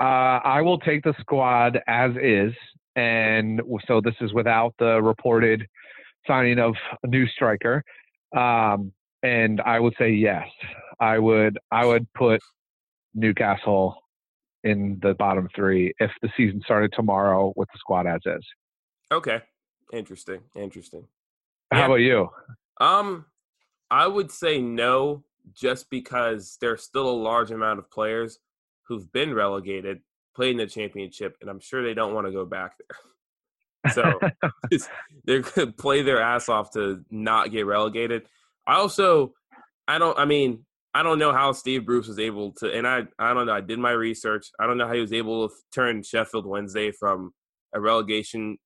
[0.00, 2.54] Uh, I will take the squad as is
[2.96, 5.66] and so this is without the reported
[6.26, 7.82] signing of a new striker.
[8.36, 8.92] Um,
[9.22, 10.46] and I would say yes.
[11.00, 12.40] I would I would put
[13.14, 13.96] Newcastle
[14.64, 18.44] in the bottom three if the season started tomorrow with the squad as is.
[19.12, 19.40] Okay,
[19.92, 21.06] interesting, interesting.
[21.70, 21.86] How yeah.
[21.86, 22.28] about you?
[22.80, 23.26] Um,
[23.90, 25.24] I would say no,
[25.54, 28.38] just because there's still a large amount of players
[28.88, 30.00] who've been relegated,
[30.34, 32.72] played in the championship, and I'm sure they don't want to go back
[33.84, 33.92] there.
[33.92, 34.18] So
[35.24, 38.22] they're to play their ass off to not get relegated.
[38.66, 39.34] I also,
[39.86, 40.64] I don't, I mean,
[40.94, 43.52] I don't know how Steve Bruce was able to, and I, I don't know.
[43.52, 44.46] I did my research.
[44.60, 47.32] I don't know how he was able to turn Sheffield Wednesday from
[47.74, 48.58] a relegation.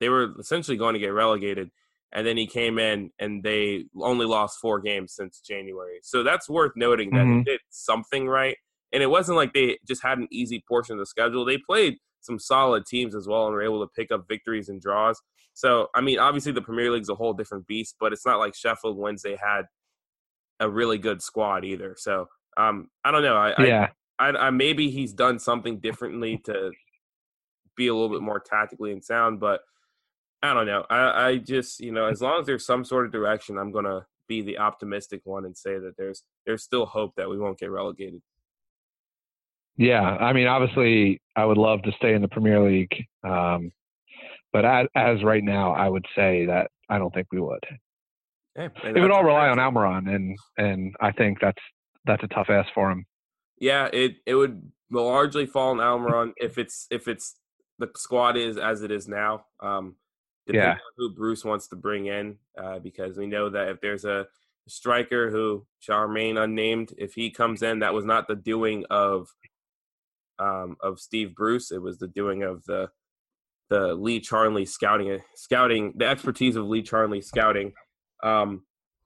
[0.00, 1.70] They were essentially going to get relegated,
[2.12, 5.98] and then he came in and they only lost four games since January.
[6.02, 7.38] So that's worth noting that mm-hmm.
[7.38, 8.56] he did something right.
[8.92, 11.44] And it wasn't like they just had an easy portion of the schedule.
[11.44, 14.80] They played some solid teams as well and were able to pick up victories and
[14.80, 15.20] draws.
[15.54, 18.54] So, I mean, obviously the Premier League's a whole different beast, but it's not like
[18.54, 19.66] Sheffield Wednesday had
[20.60, 21.96] a really good squad either.
[21.98, 23.36] So, um, I don't know.
[23.36, 23.88] I, yeah.
[24.18, 26.70] I, I, I maybe he's done something differently to
[27.76, 29.62] be a little bit more tactically and sound, but
[30.42, 30.84] I don't know.
[30.88, 34.06] I, I just, you know, as long as there's some sort of direction, I'm gonna
[34.28, 37.70] be the optimistic one and say that there's there's still hope that we won't get
[37.70, 38.22] relegated.
[39.76, 43.72] Yeah, I mean, obviously, I would love to stay in the Premier League, um,
[44.52, 47.64] but as, as, right now, I would say that I don't think we would.
[48.56, 51.62] Hey, it would all rely on Almiron, and and I think that's
[52.04, 53.06] that's a tough ask for him.
[53.58, 57.36] Yeah, it it would largely fall on Almiron if it's if it's
[57.78, 59.44] the squad is as it is now.
[59.60, 59.96] Um,
[60.46, 60.72] depending yeah.
[60.72, 64.26] on who Bruce wants to bring in, uh, because we know that if there's a
[64.68, 69.28] striker who shall remain unnamed, if he comes in, that was not the doing of
[70.38, 71.70] um, of Steve Bruce.
[71.70, 72.90] It was the doing of the
[73.68, 77.72] the Lee Charnley scouting scouting the expertise of Lee Charnley scouting.
[78.22, 78.64] Um,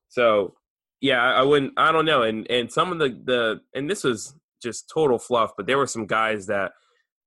[0.09, 0.55] so
[1.01, 1.75] yeah, I wouldn't.
[1.77, 2.23] I don't know.
[2.23, 5.87] And and some of the the and this was just total fluff, but there were
[5.87, 6.73] some guys that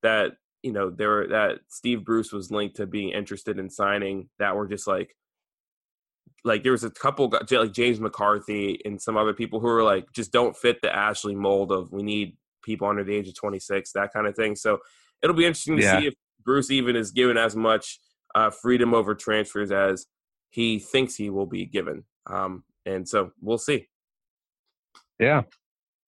[0.03, 4.29] that you know there were that Steve Bruce was linked to being interested in signing
[4.39, 5.15] that were just like
[6.43, 10.11] like there was a couple like James McCarthy and some other people who were like
[10.13, 13.91] just don't fit the Ashley mold of we need people under the age of 26,
[13.93, 14.55] that kind of thing.
[14.55, 14.79] So
[15.23, 15.99] it'll be interesting to yeah.
[15.99, 17.99] see if Bruce even is given as much
[18.35, 20.05] uh, freedom over transfers as
[20.49, 22.03] he thinks he will be given.
[22.25, 23.87] Um, and so we'll see.
[25.19, 25.43] Yeah,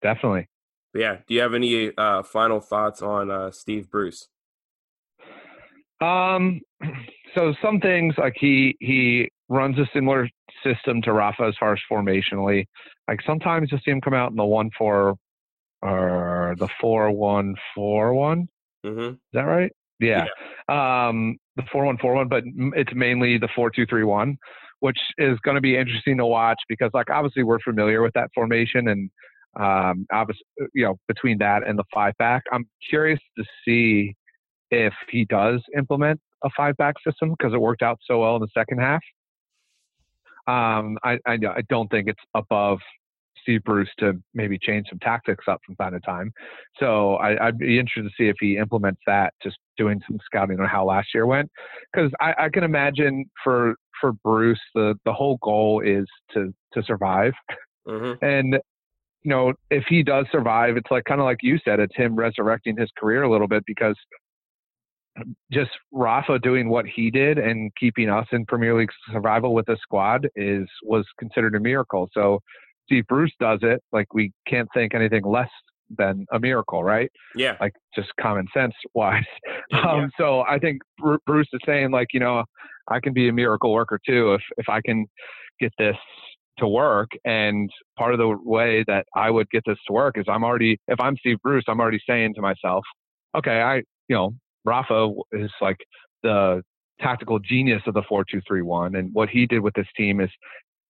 [0.02, 0.48] definitely.
[0.94, 1.18] But yeah.
[1.28, 4.28] Do you have any uh, final thoughts on uh, Steve Bruce?
[6.02, 6.62] Um,
[7.36, 10.30] so some things like he he runs a similar
[10.64, 12.66] system to Rafa as far as formationally.
[13.08, 15.16] Like sometimes you'll see him come out in the one four
[15.82, 18.48] or the four one four one.
[18.86, 19.14] Mm-hmm.
[19.14, 19.72] Is that right?
[20.00, 20.26] Yeah.
[20.70, 21.08] yeah.
[21.08, 22.44] Um, the four one four one, but
[22.76, 24.38] it's mainly the four two three one,
[24.80, 28.30] which is going to be interesting to watch because, like, obviously we're familiar with that
[28.34, 29.10] formation, and
[29.60, 34.16] um, obviously, you know, between that and the five back, I'm curious to see
[34.72, 38.42] if he does implement a five back system because it worked out so well in
[38.42, 39.02] the second half.
[40.48, 42.80] Um, I, I, I don't think it's above
[43.42, 46.32] Steve Bruce to maybe change some tactics up from time to time.
[46.80, 50.60] So I, would be interested to see if he implements that, just doing some scouting
[50.60, 51.50] on how last year went.
[51.92, 56.84] Because I, I, can imagine for for Bruce, the the whole goal is to to
[56.84, 57.34] survive,
[57.88, 58.24] mm-hmm.
[58.24, 58.54] and
[59.24, 62.16] you know if he does survive, it's like kind of like you said, it's him
[62.16, 63.96] resurrecting his career a little bit because
[65.52, 69.78] just Rafa doing what he did and keeping us in Premier League survival with a
[69.82, 72.10] squad is was considered a miracle.
[72.14, 72.40] So
[72.86, 75.50] Steve Bruce does it, like we can't think anything less
[75.98, 77.12] than a miracle, right?
[77.36, 77.56] Yeah.
[77.60, 79.24] Like just common sense wise.
[79.72, 80.08] Um, yeah.
[80.18, 82.44] So I think Bruce is saying like, you know,
[82.88, 85.06] I can be a miracle worker too if if I can
[85.60, 85.96] get this
[86.58, 87.10] to work.
[87.24, 90.80] And part of the way that I would get this to work is I'm already
[90.88, 92.84] if I'm Steve Bruce, I'm already saying to myself,
[93.38, 93.76] okay, I
[94.08, 94.32] you know
[94.66, 95.78] Rafa is like
[96.24, 96.64] the
[97.00, 100.30] tactical genius of the 4-2-3-1 and what he did with this team is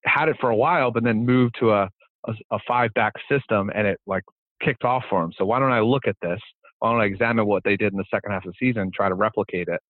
[0.04, 1.88] had it for a while but then moved to a,
[2.26, 4.24] a, a five back system and it like
[4.62, 5.32] kicked off for him.
[5.36, 6.40] So why don't i look at this?
[6.78, 8.92] Why don't i examine what they did in the second half of the season and
[8.92, 9.80] try to replicate it?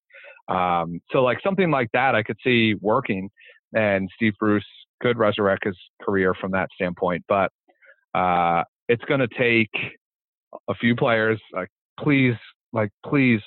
[0.53, 3.31] Um, so like something like that i could see working
[3.73, 4.65] and steve bruce
[5.01, 7.25] could resurrect his career from that standpoint.
[7.29, 7.51] But
[8.15, 9.71] uh, it's going to take
[10.69, 12.35] a few players like please
[12.73, 13.41] like please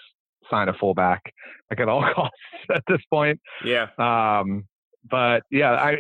[0.50, 1.22] sign a fullback
[1.70, 2.38] like at all costs
[2.74, 3.40] at this point.
[3.64, 3.88] Yeah.
[3.98, 4.66] Um,
[5.10, 5.98] but yeah, I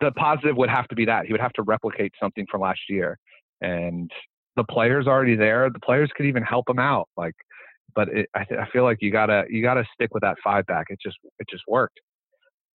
[0.00, 1.26] the positive would have to be that.
[1.26, 3.18] He would have to replicate something from last year,
[3.60, 4.10] and
[4.56, 5.70] the players already there.
[5.70, 7.08] The players could even help him out.
[7.16, 7.34] Like
[7.94, 10.86] but it, I, I feel like you gotta you gotta stick with that five back.
[10.88, 11.98] It just it just worked.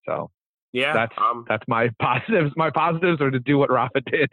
[0.06, 0.30] So
[0.74, 2.52] yeah, that's um, that's my positives.
[2.58, 4.30] My positives are to do what Rafa did.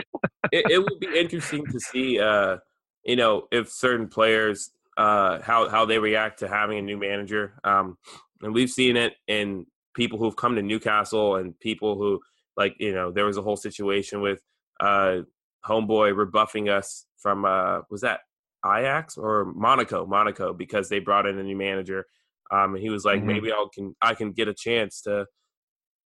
[0.51, 2.57] it, it will be interesting to see, uh,
[3.05, 7.55] you know, if certain players uh, how how they react to having a new manager.
[7.63, 7.97] Um,
[8.43, 12.21] and we've seen it in people who've come to Newcastle and people who
[12.57, 14.41] like you know there was a whole situation with
[14.81, 15.19] uh,
[15.67, 18.21] homeboy rebuffing us from uh, was that
[18.65, 22.07] Ajax or Monaco, Monaco because they brought in a new manager.
[22.51, 23.27] Um, and he was like, mm-hmm.
[23.29, 25.27] maybe I can I can get a chance to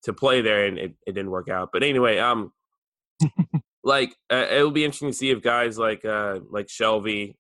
[0.05, 1.71] to play there, and it, it didn't work out.
[1.73, 2.53] But anyway, um,
[3.85, 7.35] like uh, it'll be interesting to see if guys like uh like Shelvey,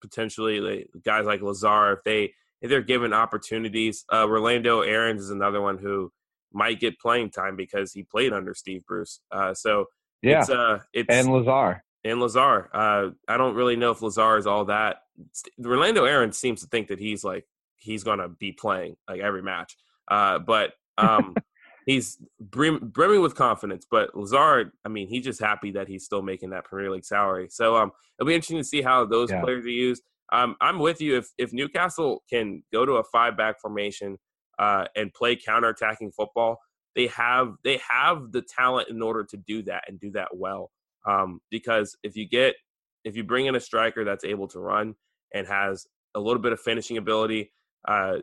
[0.00, 4.04] potentially like, guys like Lazar, if they if they're given opportunities.
[4.12, 6.12] Uh, Rolando Aarons is another one who
[6.52, 9.20] might get playing time because he played under Steve Bruce.
[9.30, 9.86] Uh, so
[10.22, 12.68] yeah, it's, uh, it's and Lazar and Lazar.
[12.72, 14.98] Uh, I don't really know if Lazar is all that.
[15.64, 17.44] Orlando Aaron seems to think that he's like
[17.76, 19.76] he's gonna be playing like every match.
[20.08, 21.34] Uh, but um,
[21.86, 23.86] he's brim, brimming with confidence.
[23.90, 27.48] But Lazar, I mean, he's just happy that he's still making that Premier League salary.
[27.50, 29.40] So um, it'll be interesting to see how those yeah.
[29.40, 30.02] players are used.
[30.32, 31.16] Um, I'm with you.
[31.16, 34.18] If if Newcastle can go to a five back formation
[34.58, 36.58] uh, and play counter-attacking football,
[36.94, 40.70] they have they have the talent in order to do that and do that well.
[41.06, 42.54] Um, because if you get
[43.04, 44.94] if you bring in a striker that's able to run
[45.32, 47.52] and has a little bit of finishing ability,
[47.86, 48.18] uh,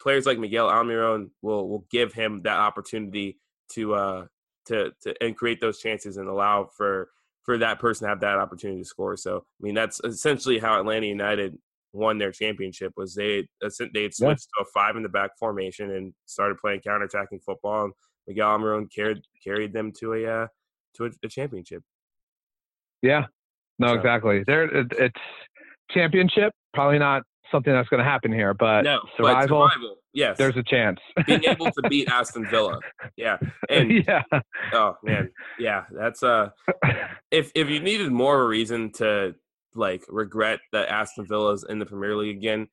[0.00, 3.38] players like Miguel Almiron will will give him that opportunity
[3.72, 4.26] to uh
[4.66, 7.10] to to and create those chances and allow for
[7.42, 9.16] for that person to have that opportunity to score.
[9.16, 11.58] So I mean that's essentially how Atlanta United
[11.92, 14.62] won their championship was they they had switched yeah.
[14.62, 17.92] to a five in the back formation and started playing counterattacking football and
[18.28, 20.46] Miguel Almiron carried carried them to a uh,
[20.96, 21.82] to a, a championship.
[23.02, 23.26] Yeah,
[23.78, 23.94] no, so.
[23.94, 24.44] exactly.
[24.46, 25.20] There, it's
[25.90, 26.52] championship.
[26.72, 30.56] Probably not something that's going to happen here, but no, survival, but survival, yes, there's
[30.56, 31.00] a chance.
[31.26, 32.78] Being able to beat Aston Villa,
[33.16, 34.22] yeah, and yeah,
[34.72, 36.50] oh man, yeah, that's uh,
[37.30, 39.34] if if you needed more of a reason to
[39.74, 42.68] like regret that Aston Villa's in the Premier League again,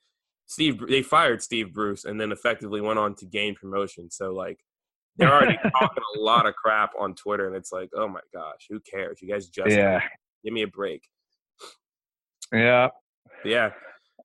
[0.47, 4.09] Steve they fired Steve Bruce and then effectively went on to gain promotion.
[4.09, 4.59] So like
[5.17, 8.67] they're already talking a lot of crap on Twitter, and it's like, oh my gosh,
[8.69, 9.21] who cares?
[9.21, 10.01] You guys just yeah,
[10.43, 11.03] give me a break.
[12.53, 12.89] Yeah,
[13.43, 13.71] yeah.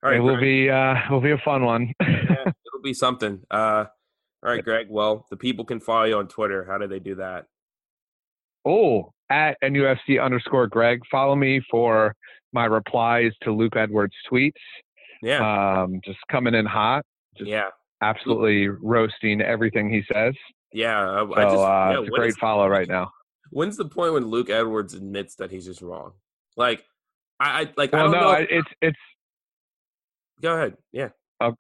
[0.03, 0.41] All right, it will Greg.
[0.41, 1.93] be uh, will be a fun one.
[2.01, 3.41] yeah, it'll be something.
[3.51, 3.87] Uh,
[4.45, 4.87] all right, Greg.
[4.91, 6.65] Well, the people can follow you on Twitter.
[6.65, 7.47] How do they do that?
[8.65, 11.01] Oh, at NUFC underscore Greg.
[11.11, 12.15] Follow me for
[12.53, 14.53] my replies to Luke Edwards' tweets.
[15.23, 15.83] Yeah.
[15.83, 17.05] Um, just coming in hot.
[17.37, 17.69] Just yeah.
[18.03, 20.35] Absolutely roasting everything he says.
[20.73, 21.07] Yeah.
[21.07, 23.11] So, I just, uh, yeah, it's a great is, follow right now.
[23.51, 26.13] When's the point when Luke Edwards admits that he's just wrong?
[26.57, 26.85] Like,
[27.41, 27.93] I, I like.
[27.93, 28.33] Well, I don't no, know.
[28.33, 28.99] If, it's it's
[30.43, 30.77] Go ahead.
[30.93, 31.09] Yeah.
[31.41, 31.55] Oh,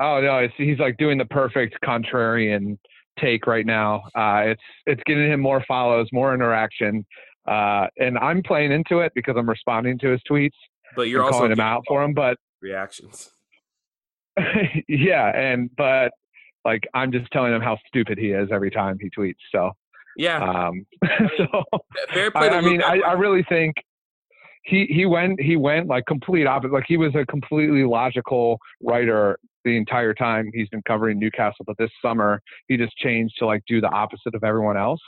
[0.00, 2.78] oh no, it's, he's like doing the perfect contrarian
[3.20, 4.02] take right now.
[4.14, 7.04] Uh, it's it's getting him more follows, more interaction,
[7.46, 10.50] uh, and I'm playing into it because I'm responding to his tweets.
[10.96, 12.14] But you're also calling him out for him.
[12.14, 13.30] But reactions.
[14.88, 16.12] yeah, and but
[16.64, 19.36] like I'm just telling him how stupid he is every time he tweets.
[19.52, 19.72] So
[20.16, 20.42] yeah.
[20.42, 20.84] Um,
[21.36, 21.64] so
[22.12, 22.48] fair play.
[22.48, 23.76] I, I mean, I, I really think
[24.64, 26.72] he he went he went like complete opposite.
[26.72, 31.76] Like he was a completely logical writer the entire time he's been covering Newcastle, but
[31.78, 35.00] this summer he just changed to like do the opposite of everyone else.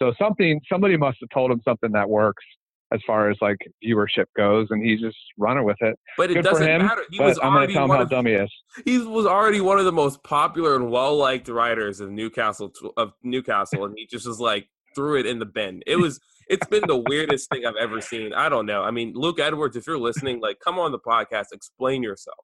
[0.00, 2.44] So something somebody must have told him something that works
[2.92, 5.98] as far as like viewership goes, and he's just running with it.
[6.16, 7.02] But it Good doesn't him, matter.
[7.10, 8.50] He was I'm already tell him one how of, dumb he is.
[8.84, 13.12] He was already one of the most popular and well liked writers of Newcastle of
[13.22, 15.82] Newcastle, and he just was like threw it in the bin.
[15.86, 18.32] It was it's been the weirdest thing I've ever seen.
[18.32, 18.82] I don't know.
[18.82, 22.38] I mean, Luke Edwards, if you're listening, like come on the podcast, explain yourself.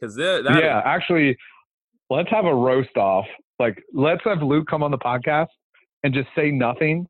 [0.00, 1.36] Because yeah, is- actually,
[2.08, 3.26] let's have a roast off.
[3.58, 5.48] Like, let's have Luke come on the podcast
[6.02, 7.06] and just say nothing.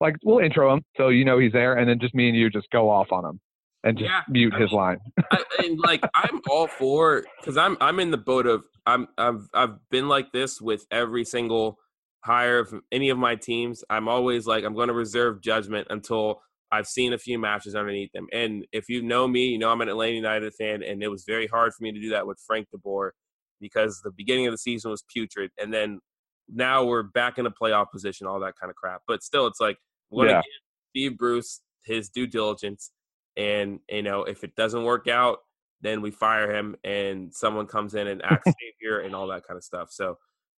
[0.00, 2.50] Like, we'll intro him so you know he's there, and then just me and you
[2.50, 3.40] just go off on him
[3.84, 4.98] and just Yeah, mute I his mean, line.
[5.30, 9.48] I, and like I'm all for because I'm I'm in the boat of I'm I've
[9.54, 11.78] I've been like this with every single
[12.24, 13.84] hire of any of my teams.
[13.88, 18.10] I'm always like I'm going to reserve judgment until I've seen a few matches underneath
[18.12, 18.26] them.
[18.32, 21.24] And if you know me, you know I'm an Atlanta United fan, and it was
[21.24, 23.14] very hard for me to do that with Frank De Boer
[23.60, 26.00] because the beginning of the season was putrid, and then
[26.48, 29.02] now we're back in a playoff position, all that kind of crap.
[29.06, 29.78] But still, it's like
[30.10, 30.34] we're Yeah.
[30.34, 30.42] give
[30.90, 32.90] Steve Bruce his due diligence,
[33.36, 35.38] and you know if it doesn't work out,
[35.80, 39.56] then we fire him, and someone comes in and acts savior and all that kind
[39.56, 39.88] of stuff.
[39.90, 40.18] So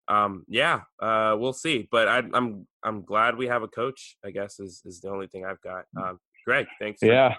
[0.08, 1.88] um, yeah, uh, we'll see.
[1.90, 4.16] But I, I'm I'm glad we have a coach.
[4.24, 5.84] I guess is is the only thing I've got.
[5.96, 7.00] Um, Greg, thanks.
[7.00, 7.34] For, Yeah.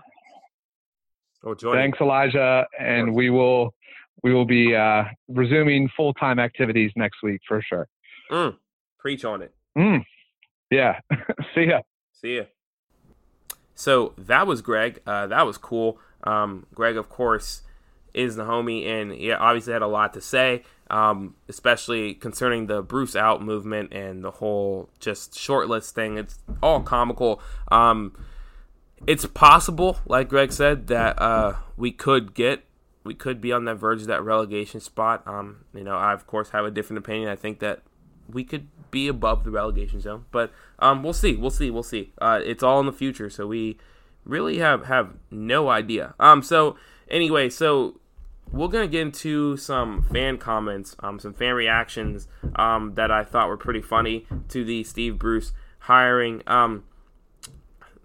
[1.57, 1.79] joining.
[1.79, 2.65] Thanks, Elijah.
[2.79, 3.73] And we will
[4.23, 7.87] we will be uh, resuming full time activities next week for sure.
[8.31, 8.57] Mm,
[8.99, 9.53] preach on it.
[9.77, 10.03] Mm,
[10.69, 10.99] yeah.
[11.55, 11.81] See ya.
[12.13, 12.43] See ya.
[13.75, 15.01] So that was Greg.
[15.05, 15.99] Uh, that was cool.
[16.23, 17.61] Um, Greg, of course,
[18.13, 22.81] is the homie, and he obviously had a lot to say, um, especially concerning the
[22.81, 26.17] Bruce out movement and the whole just shortlist thing.
[26.17, 27.41] It's all comical.
[27.69, 28.13] Um,
[29.05, 32.63] it's possible, like Greg said, that uh, we could get
[33.03, 35.23] we could be on that verge of that relegation spot.
[35.25, 37.29] Um, you know, I of course have a different opinion.
[37.29, 37.81] I think that
[38.29, 41.35] we could be above the relegation zone, but um, we'll see.
[41.35, 41.69] We'll see.
[41.69, 42.13] We'll see.
[42.19, 43.77] Uh, it's all in the future, so we
[44.25, 46.15] really have have no idea.
[46.19, 46.75] Um, so
[47.09, 47.99] anyway, so
[48.51, 53.49] we're gonna get into some fan comments, um, some fan reactions, um, that I thought
[53.49, 56.43] were pretty funny to the Steve Bruce hiring.
[56.47, 56.83] Um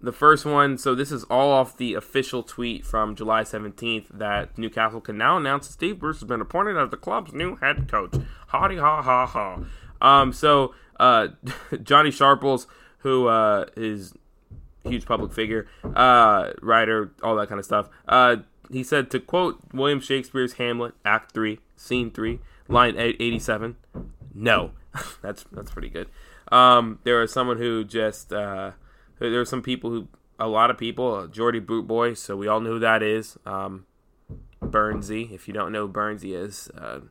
[0.03, 4.57] the first one, so this is all off the official tweet from July 17th that
[4.57, 7.87] Newcastle can now announce that Steve Bruce has been appointed as the club's new head
[7.89, 8.11] coach.
[8.51, 9.63] Hotty ha ha ha.
[10.01, 11.29] Um, so uh,
[11.83, 12.67] Johnny Sharples,
[12.99, 14.13] who uh, is
[14.83, 17.89] huge public figure, uh, writer, all that kind of stuff.
[18.71, 23.75] He said to quote William Shakespeare's Hamlet, Act Three, Scene Three, line 87.
[24.33, 24.71] No,
[25.21, 26.07] that's that's pretty good.
[26.51, 28.71] Um, there was someone who just uh,
[29.19, 30.07] there are some people who,
[30.39, 33.37] a lot of people, uh, Geordie Bootboy, so we all know who that is.
[33.45, 33.85] Um,
[34.61, 37.01] if you don't know who is, uh,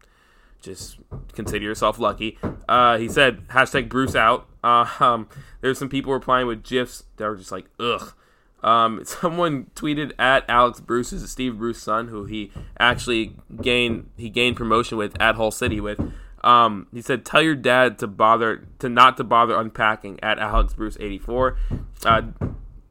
[0.60, 0.98] just
[1.32, 2.38] consider yourself lucky.
[2.68, 4.48] Uh, he said hashtag Bruce out.
[4.62, 5.28] Uh, um,
[5.60, 8.14] there's some people replying with gifs that are just like ugh.
[8.62, 14.30] Um, someone tweeted at Alex Bruce, is Steve Bruce's son, who he actually gained he
[14.30, 16.00] gained promotion with at Hull City with.
[16.44, 20.74] Um, he said, "Tell your dad to bother to not to bother unpacking." At Alex
[20.74, 21.56] Bruce eighty four,
[22.04, 22.22] uh,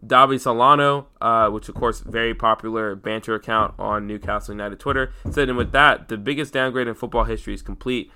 [0.05, 5.49] Davi Solano, uh, which of course very popular banter account on Newcastle United Twitter, said,
[5.49, 8.11] "And with that, the biggest downgrade in football history is complete."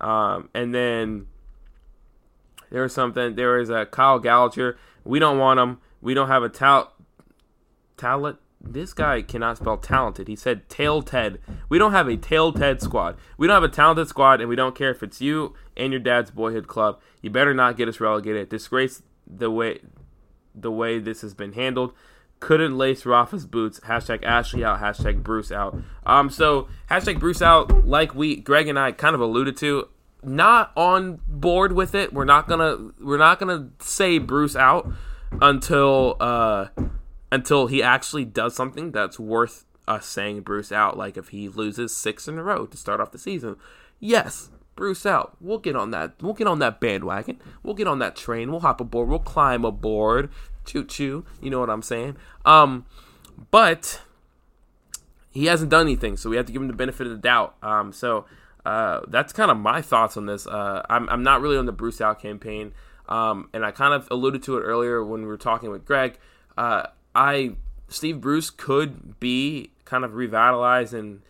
[0.00, 1.26] Um, and then
[2.70, 3.34] there was something.
[3.34, 4.78] There was a Kyle Gallagher.
[5.04, 5.78] We don't want him.
[6.00, 6.88] We don't have a talent.
[7.98, 10.28] Talent this guy cannot spell talented.
[10.28, 11.38] He said tail Ted.
[11.68, 13.16] We don't have a tail Ted squad.
[13.36, 16.00] We don't have a talented squad, and we don't care if it's you and your
[16.00, 17.00] dad's boyhood club.
[17.22, 18.48] You better not get us relegated.
[18.48, 19.80] Disgrace the way
[20.54, 21.92] the way this has been handled.
[22.40, 23.80] Couldn't lace Rafa's boots.
[23.80, 24.80] Hashtag Ashley out.
[24.80, 25.76] Hashtag Bruce out.
[26.04, 26.28] Um.
[26.28, 27.86] So hashtag Bruce out.
[27.86, 29.88] Like we, Greg and I, kind of alluded to.
[30.24, 32.12] Not on board with it.
[32.12, 32.90] We're not gonna.
[33.00, 34.92] We're not gonna say Bruce out
[35.40, 36.16] until.
[36.18, 36.66] uh
[37.30, 40.96] until he actually does something that's worth us saying Bruce out.
[40.96, 43.56] Like if he loses six in a row to start off the season,
[43.98, 45.36] yes, Bruce out.
[45.40, 46.14] We'll get on that.
[46.20, 47.40] We'll get on that bandwagon.
[47.62, 48.50] We'll get on that train.
[48.50, 49.08] We'll hop aboard.
[49.08, 50.30] We'll climb aboard.
[50.64, 51.24] Choo choo.
[51.42, 52.16] You know what I'm saying?
[52.44, 52.86] Um,
[53.50, 54.02] but
[55.30, 57.56] he hasn't done anything, so we have to give him the benefit of the doubt.
[57.62, 58.26] Um, so
[58.64, 60.46] uh, that's kind of my thoughts on this.
[60.46, 62.72] Uh, I'm, I'm not really on the Bruce out campaign,
[63.08, 66.18] um, and I kind of alluded to it earlier when we were talking with Greg.
[66.56, 66.88] Uh,
[67.18, 67.56] I
[67.88, 71.20] Steve Bruce could be kind of revitalized and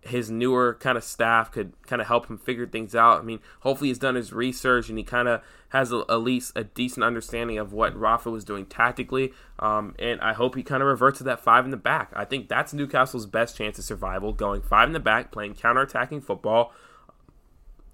[0.00, 3.20] his newer kind of staff could kind of help him figure things out.
[3.20, 6.52] I mean, hopefully he's done his research and he kind of has a, at least
[6.56, 9.32] a decent understanding of what Rafa was doing tactically.
[9.58, 12.10] Um, and I hope he kind of reverts to that five in the back.
[12.16, 16.22] I think that's Newcastle's best chance of survival, going five in the back, playing counter-attacking
[16.22, 16.72] football.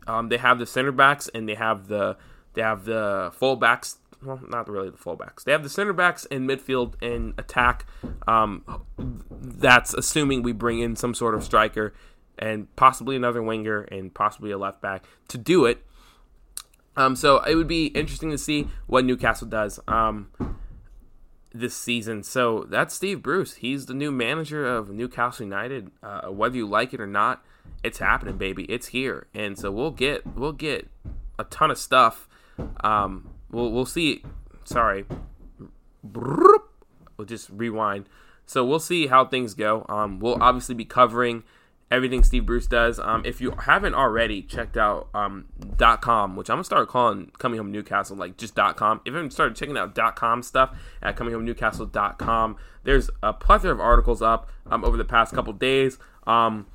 [0.06, 2.16] Um, they have the center backs and they have the
[2.54, 5.44] they have the full backs well, not really the fullbacks.
[5.44, 7.86] They have the center backs and midfield and attack.
[8.26, 8.64] Um,
[9.40, 11.94] that's assuming we bring in some sort of striker
[12.38, 15.84] and possibly another winger and possibly a left back to do it.
[16.96, 20.28] Um, so it would be interesting to see what Newcastle does um,
[21.52, 22.22] this season.
[22.22, 23.54] So that's Steve Bruce.
[23.54, 25.90] He's the new manager of Newcastle United.
[26.02, 27.44] Uh, whether you like it or not,
[27.82, 28.64] it's happening, baby.
[28.64, 30.88] It's here, and so we'll get we'll get
[31.38, 32.28] a ton of stuff.
[32.82, 34.22] Um, we'll we'll see.
[34.64, 35.04] Sorry,
[36.02, 38.08] we'll just rewind.
[38.46, 39.86] So we'll see how things go.
[39.88, 41.44] Um, we'll obviously be covering
[41.90, 42.98] everything Steve Bruce does.
[42.98, 45.46] Um, if you haven't already checked out um,
[46.00, 49.00] .com, which I'm gonna start calling Coming Home Newcastle like just .com.
[49.04, 54.20] If you haven't started checking out .com stuff at ComingHomeNewcastle.com, there's a plethora of articles
[54.20, 55.98] up um, over the past couple days.
[56.26, 56.66] Um,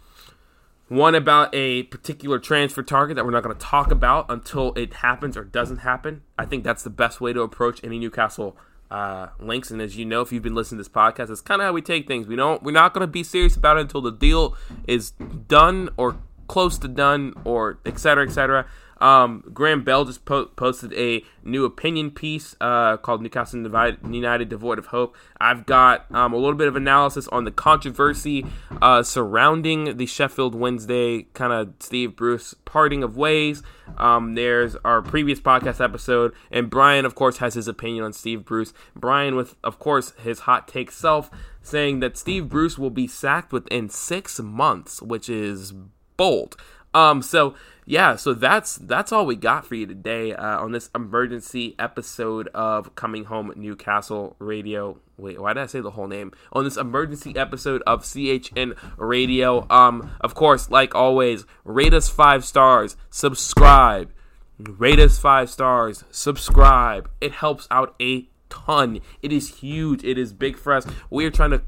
[0.89, 4.95] one about a particular transfer target that we're not going to talk about until it
[4.95, 6.23] happens or doesn't happen.
[6.37, 8.57] I think that's the best way to approach any Newcastle
[8.91, 9.69] uh, links.
[9.71, 11.73] And as you know, if you've been listening to this podcast, that's kind of how
[11.73, 12.27] we take things.
[12.27, 12.63] We don't.
[12.63, 16.17] We're not going to be serious about it until the deal is done or
[16.47, 18.25] close to done or etc.
[18.25, 18.65] etc.
[18.99, 24.77] Um, Graham Bell just po- posted a new opinion piece uh, called Newcastle United Devoid
[24.77, 25.15] of Hope.
[25.39, 28.45] I've got um, a little bit of analysis on the controversy
[28.81, 33.63] uh, surrounding the Sheffield Wednesday kind of Steve Bruce parting of ways.
[33.97, 38.45] Um, there's our previous podcast episode, and Brian, of course, has his opinion on Steve
[38.45, 38.73] Bruce.
[38.95, 41.31] Brian, with, of course, his hot take self,
[41.61, 45.73] saying that Steve Bruce will be sacked within six months, which is
[46.17, 46.55] bold.
[46.93, 47.55] Um, so
[47.89, 52.47] yeah, so that's that's all we got for you today uh, on this emergency episode
[52.53, 54.99] of Coming Home Newcastle Radio.
[55.17, 56.31] Wait, why did I say the whole name?
[56.53, 59.65] On this emergency episode of CHN Radio.
[59.71, 64.11] Um, of course, like always, rate us five stars, subscribe,
[64.59, 67.09] rate us five stars, subscribe.
[67.19, 68.99] It helps out a ton.
[69.23, 70.03] It is huge.
[70.03, 70.85] It is big for us.
[71.09, 71.63] We are trying to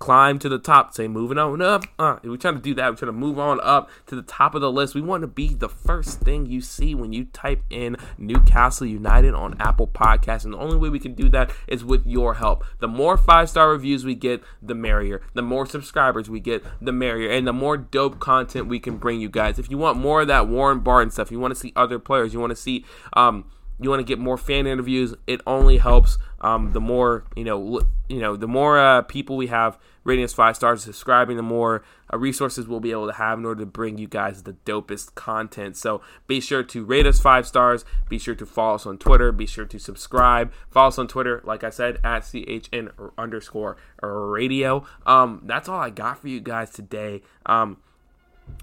[0.00, 1.84] climb to the top, say moving on up.
[1.98, 2.90] Uh, we're trying to do that.
[2.90, 4.94] We're trying to move on up to the top of the list.
[4.94, 9.34] We want to be the first thing you see when you type in Newcastle United
[9.34, 10.44] on Apple Podcasts.
[10.44, 12.64] And the only way we can do that is with your help.
[12.78, 15.20] The more five star reviews we get, the merrier.
[15.34, 17.30] The more subscribers we get, the merrier.
[17.30, 19.58] And the more dope content we can bring you guys.
[19.58, 22.32] If you want more of that Warren Barton stuff, you want to see other players,
[22.32, 23.44] you want to see, um,
[23.78, 26.16] you want to get more fan interviews, it only helps.
[26.40, 30.32] Um, the more you know, you know, the more uh, people we have rating us
[30.32, 31.82] five stars, subscribing, the more
[32.12, 35.14] uh, resources we'll be able to have in order to bring you guys the dopest
[35.14, 35.76] content.
[35.76, 37.84] So be sure to rate us five stars.
[38.08, 39.32] Be sure to follow us on Twitter.
[39.32, 40.52] Be sure to subscribe.
[40.70, 44.84] Follow us on Twitter, like I said, at CHN underscore radio.
[45.06, 47.22] Um, that's all I got for you guys today.
[47.46, 47.78] Um,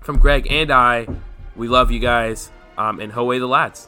[0.02, 1.08] from Greg and I,
[1.56, 2.52] we love you guys.
[2.78, 3.88] Um, and howay the lads.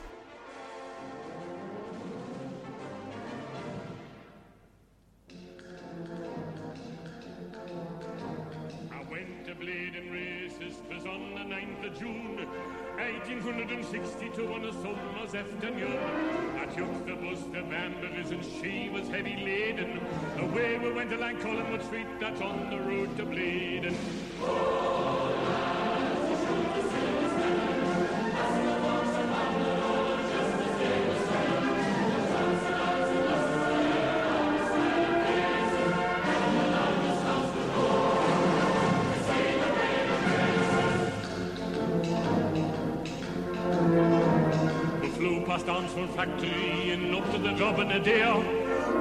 [46.19, 48.19] Factory and up to the job in a day.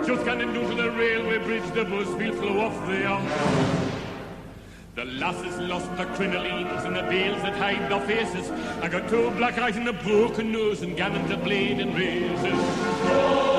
[0.07, 3.19] Just getting down to the railway bridge, the bus will flow off there.
[4.95, 8.53] The lasses lost their crinolines and the veils that hide their faces.
[8.85, 13.58] I got two black eyes and a broken nose and gammon to blade and razors.